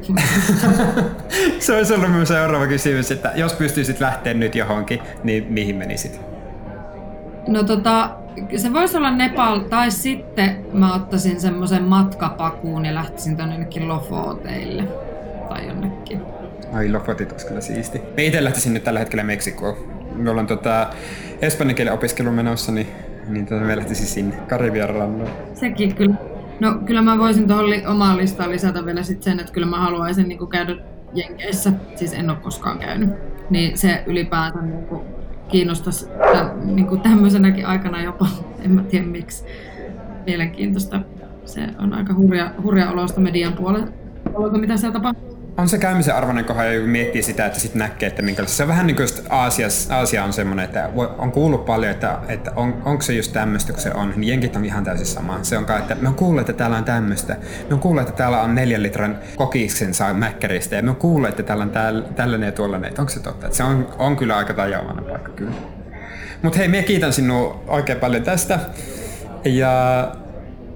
[1.58, 6.20] se olisi ollut minun seuraava kysymys, että jos pystyisit lähteä nyt johonkin, niin mihin menisit?
[7.48, 8.10] No tota,
[8.56, 14.84] se voisi olla Nepal, tai sitten mä ottaisin semmoisen matkapakuun ja lähtisin tonne jonnekin Lofoteille
[15.48, 16.22] tai jonnekin.
[16.72, 18.00] Ai Lofotit olisi kyllä siisti.
[18.16, 19.76] Me itse lähtisin nyt tällä hetkellä Meksikoon.
[20.14, 20.86] Me ollaan tota,
[21.42, 22.86] espanjan kielen opiskelu menossa, niin,
[23.30, 25.30] niin tota, me lähtisin sinne Karibian rannoille.
[25.54, 26.14] Sekin kyllä.
[26.60, 29.80] No kyllä mä voisin tuohon li- omaan listaan lisätä vielä sit sen, että kyllä mä
[29.80, 30.76] haluaisin niinku käydä
[31.14, 31.72] Jenkeissä.
[31.96, 33.10] Siis en ole koskaan käynyt.
[33.50, 35.04] Niin se ylipäänsä niinku
[35.48, 38.26] kiinnostaisi tämän, niin kuin tämmöisenäkin aikana jopa,
[38.64, 39.44] en mä tiedä miksi,
[40.26, 41.00] mielenkiintoista.
[41.44, 43.92] Se on aika hurja, hurja olosta median puolelta,
[44.58, 45.29] mitä siellä tapahtuu.
[45.60, 48.56] On se käymisen arvoinen kohan, kun miettii sitä, että sitten näkee, että minkälaista.
[48.56, 52.52] Se on vähän niin kuin Aasia, Aasia on semmoinen, että on kuullut paljon, että, että
[52.56, 54.12] on, onko se just tämmöistä, kun se on.
[54.16, 55.38] Niin jenkit on ihan täysin sama.
[55.42, 57.36] Se on kai, että me on kuullut, että täällä on tämmöistä.
[57.68, 60.76] Me on kuullut, että täällä on neljän litran kokiksen saa mäkkäristä.
[60.76, 62.88] Ja me on kuullut, että täällä on täällä, tällainen ja tuollainen.
[62.88, 63.46] Että onko se totta?
[63.46, 65.52] Että se on, on kyllä aika tajavainen paikka kyllä.
[66.42, 68.58] Mutta hei, minä kiitän sinua oikein paljon tästä.
[69.44, 70.12] Ja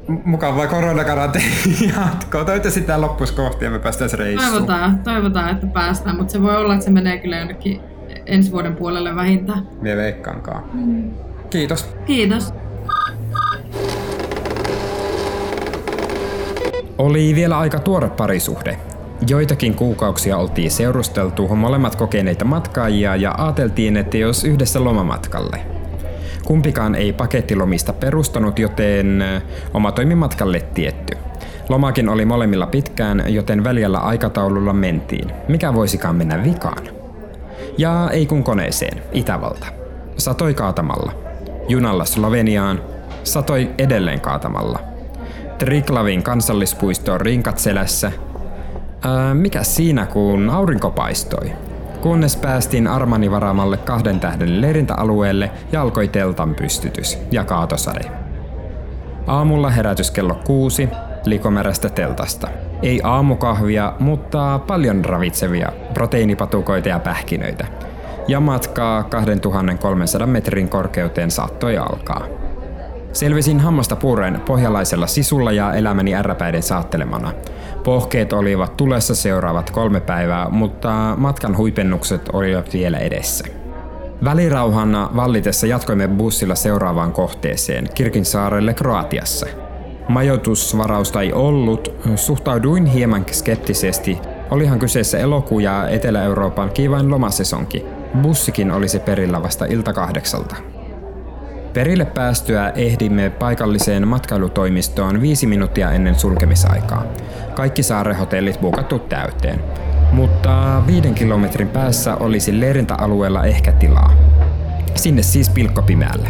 [0.08, 1.48] mukavaa koronakaranteeni
[1.96, 2.44] jatkoa.
[2.44, 4.52] Toivottavasti tämä loppuisi kohti ja me päästään reissuun.
[4.52, 7.80] Toivotaan, toivotaan, että päästään, mutta se voi olla, että se menee kyllä jonnekin
[8.26, 9.68] ensi vuoden puolelle vähintään.
[9.80, 10.64] Mie veikkaankaan.
[10.72, 11.10] Mm.
[11.50, 11.96] Kiitos.
[12.06, 12.54] Kiitos.
[16.98, 18.78] Oli vielä aika tuore parisuhde.
[19.28, 25.60] Joitakin kuukauksia oltiin seurusteltu molemmat kokeneita matkaajia ja ajateltiin, että jos yhdessä lomamatkalle–
[26.44, 29.24] Kumpikaan ei pakettilomista perustanut, joten
[29.74, 31.16] oma toimimatkalle tietty.
[31.68, 35.32] Lomakin oli molemmilla pitkään, joten väljällä aikataululla mentiin.
[35.48, 36.88] Mikä voisikaan mennä vikaan?
[37.78, 39.66] Ja ei kun koneeseen, Itävalta.
[40.16, 41.12] Satoi kaatamalla.
[41.68, 42.80] Junalla Sloveniaan.
[43.24, 44.78] Satoi edelleen kaatamalla.
[45.58, 48.12] Triklavin kansallispuistoon rinkat selässä.
[49.02, 51.52] Ää, mikä siinä, kun aurinko paistoi?
[52.04, 58.00] Kunnes päästiin Armani varaamalle kahden tähden leirintäalueelle ja alkoi teltan pystytys ja kaatosade.
[59.26, 60.88] Aamulla herätys kello kuusi,
[61.24, 62.48] likomärästä teltasta.
[62.82, 67.66] Ei aamukahvia, mutta paljon ravitsevia proteiinipatukoita ja pähkinöitä.
[68.28, 72.43] Ja matkaa 2300 metrin korkeuteen saattoi alkaa.
[73.14, 77.32] Selvisin hammasta pureen pohjalaisella sisulla ja elämäni ärräpäiden saattelemana.
[77.84, 83.44] Pohkeet olivat tulessa seuraavat kolme päivää, mutta matkan huipennukset olivat vielä edessä.
[84.24, 89.46] Välirauhan vallitessa jatkoimme bussilla seuraavaan kohteeseen, Kirkinsaarelle Kroatiassa.
[90.08, 94.18] Majoitusvarausta ei ollut, suhtauduin hieman skeptisesti.
[94.50, 97.86] Olihan kyseessä elokuu ja Etelä-Euroopan kivain lomasesonki.
[98.22, 100.73] Bussikin olisi perillä vasta ilta kahdeksalta.
[101.74, 107.04] Perille päästyä ehdimme paikalliseen matkailutoimistoon viisi minuuttia ennen sulkemisaikaa.
[107.54, 109.60] Kaikki saarehotellit buukattu täyteen.
[110.12, 114.14] Mutta viiden kilometrin päässä olisi leirintäalueella ehkä tilaa.
[114.94, 116.28] Sinne siis pilkkopimeällä.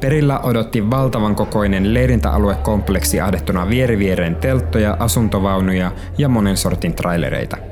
[0.00, 7.56] Perillä odotti valtavan kokoinen leirintäaluekompleksi ahdettuna vieriviereen telttoja, asuntovaunuja ja monen sortin trailereita–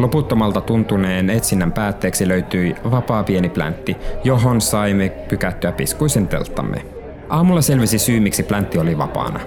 [0.00, 6.82] Loputtomalta tuntuneen etsinnän päätteeksi löytyi vapaa pieni pläntti, johon saimme pykättyä piskuisen telttamme.
[7.28, 9.40] Aamulla selvisi syy, miksi pläntti oli vapaana.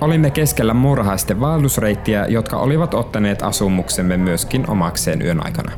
[0.00, 5.72] Olimme keskellä muurahaisten vaellusreittiä, jotka olivat ottaneet asumuksemme myöskin omakseen yön aikana.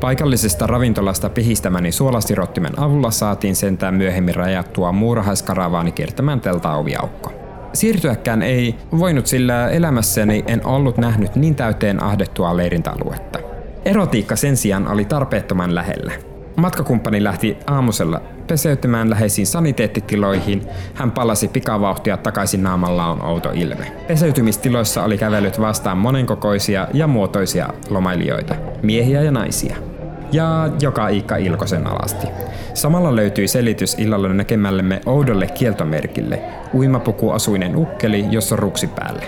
[0.00, 7.45] Paikallisesta ravintolasta pihistämäni suolastirottimen avulla saatiin sentään myöhemmin rajattua muurahaiskaravaani kiertämään teltaoviaukko.
[7.76, 13.38] Siirtyäkään ei voinut, sillä elämässäni en ollut nähnyt niin täyteen ahdettua leirintäaluetta.
[13.84, 16.12] Erotiikka sen sijaan oli tarpeettoman lähellä.
[16.56, 20.62] Matkakumppani lähti aamusella peseytymään läheisiin saniteettitiloihin.
[20.94, 23.92] Hän palasi pikavauhtia takaisin naamalla on outo ilme.
[24.06, 29.76] Peseytymistiloissa oli kävellyt vastaan monenkokoisia ja muotoisia lomailijoita, miehiä ja naisia
[30.32, 32.26] ja joka Iikka Ilkosen alasti.
[32.74, 36.42] Samalla löytyi selitys illalla näkemällemme oudolle kieltomerkille,
[36.74, 39.24] uimapukuasuinen ukkeli, jossa ruksi päälle.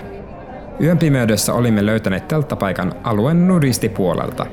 [0.81, 4.47] Yön pimeydessä olimme löytäneet telttapaikan alueen nudistipuolelta.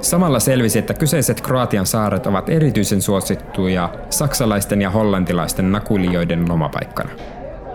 [0.00, 7.10] Samalla selvisi, että kyseiset Kroatian saaret ovat erityisen suosittuja saksalaisten ja hollantilaisten nakulijoiden lomapaikkana.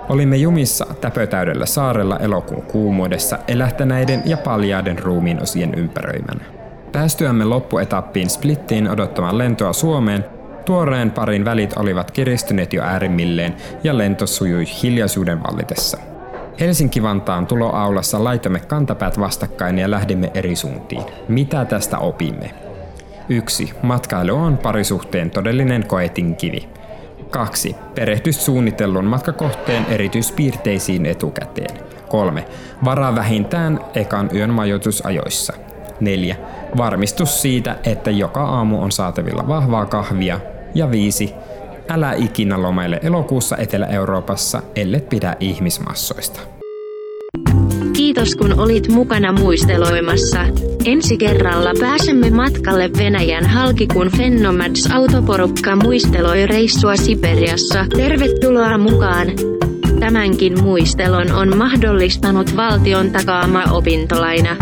[0.09, 6.62] Olimme jumissa täpötäydellä saarella elokuun kuumuudessa elähtäneiden ja paljaiden ruumiin osien ympäröimänä.
[6.93, 10.25] Päästyämme loppuetappiin Splittiin odottamaan lentoa Suomeen,
[10.65, 15.97] tuoreen parin välit olivat kiristyneet jo äärimmilleen ja lento sujui hiljaisuuden vallitessa.
[16.59, 21.03] Helsinki-Vantaan tuloaulassa laitamme kantapäät vastakkain ja lähdimme eri suuntiin.
[21.27, 22.51] Mitä tästä opimme?
[23.29, 23.73] 1.
[23.81, 26.69] Matkailu on parisuhteen todellinen koetin kivi.
[27.29, 27.75] 2.
[27.95, 31.77] Perehtys suunnitellun matkakohteen erityispiirteisiin etukäteen.
[32.09, 32.45] 3.
[32.85, 35.53] Varaa vähintään ekan yön majoitusajoissa.
[35.99, 36.35] 4.
[36.77, 40.39] Varmistus siitä, että joka aamu on saatavilla vahvaa kahvia.
[40.75, 41.33] Ja 5.
[41.89, 46.39] Älä ikinä lomaile elokuussa Etelä-Euroopassa, ellei pidä ihmismassoista.
[47.93, 50.39] Kiitos kun olit mukana muisteloimassa.
[50.85, 57.85] Ensi kerralla pääsemme matkalle Venäjän halkikuun Fennomads autoporukka muisteloi reissua Siperiassa.
[57.97, 59.27] Tervetuloa mukaan!
[59.99, 64.55] Tämänkin muistelon on mahdollistanut valtion takaama opintolaina.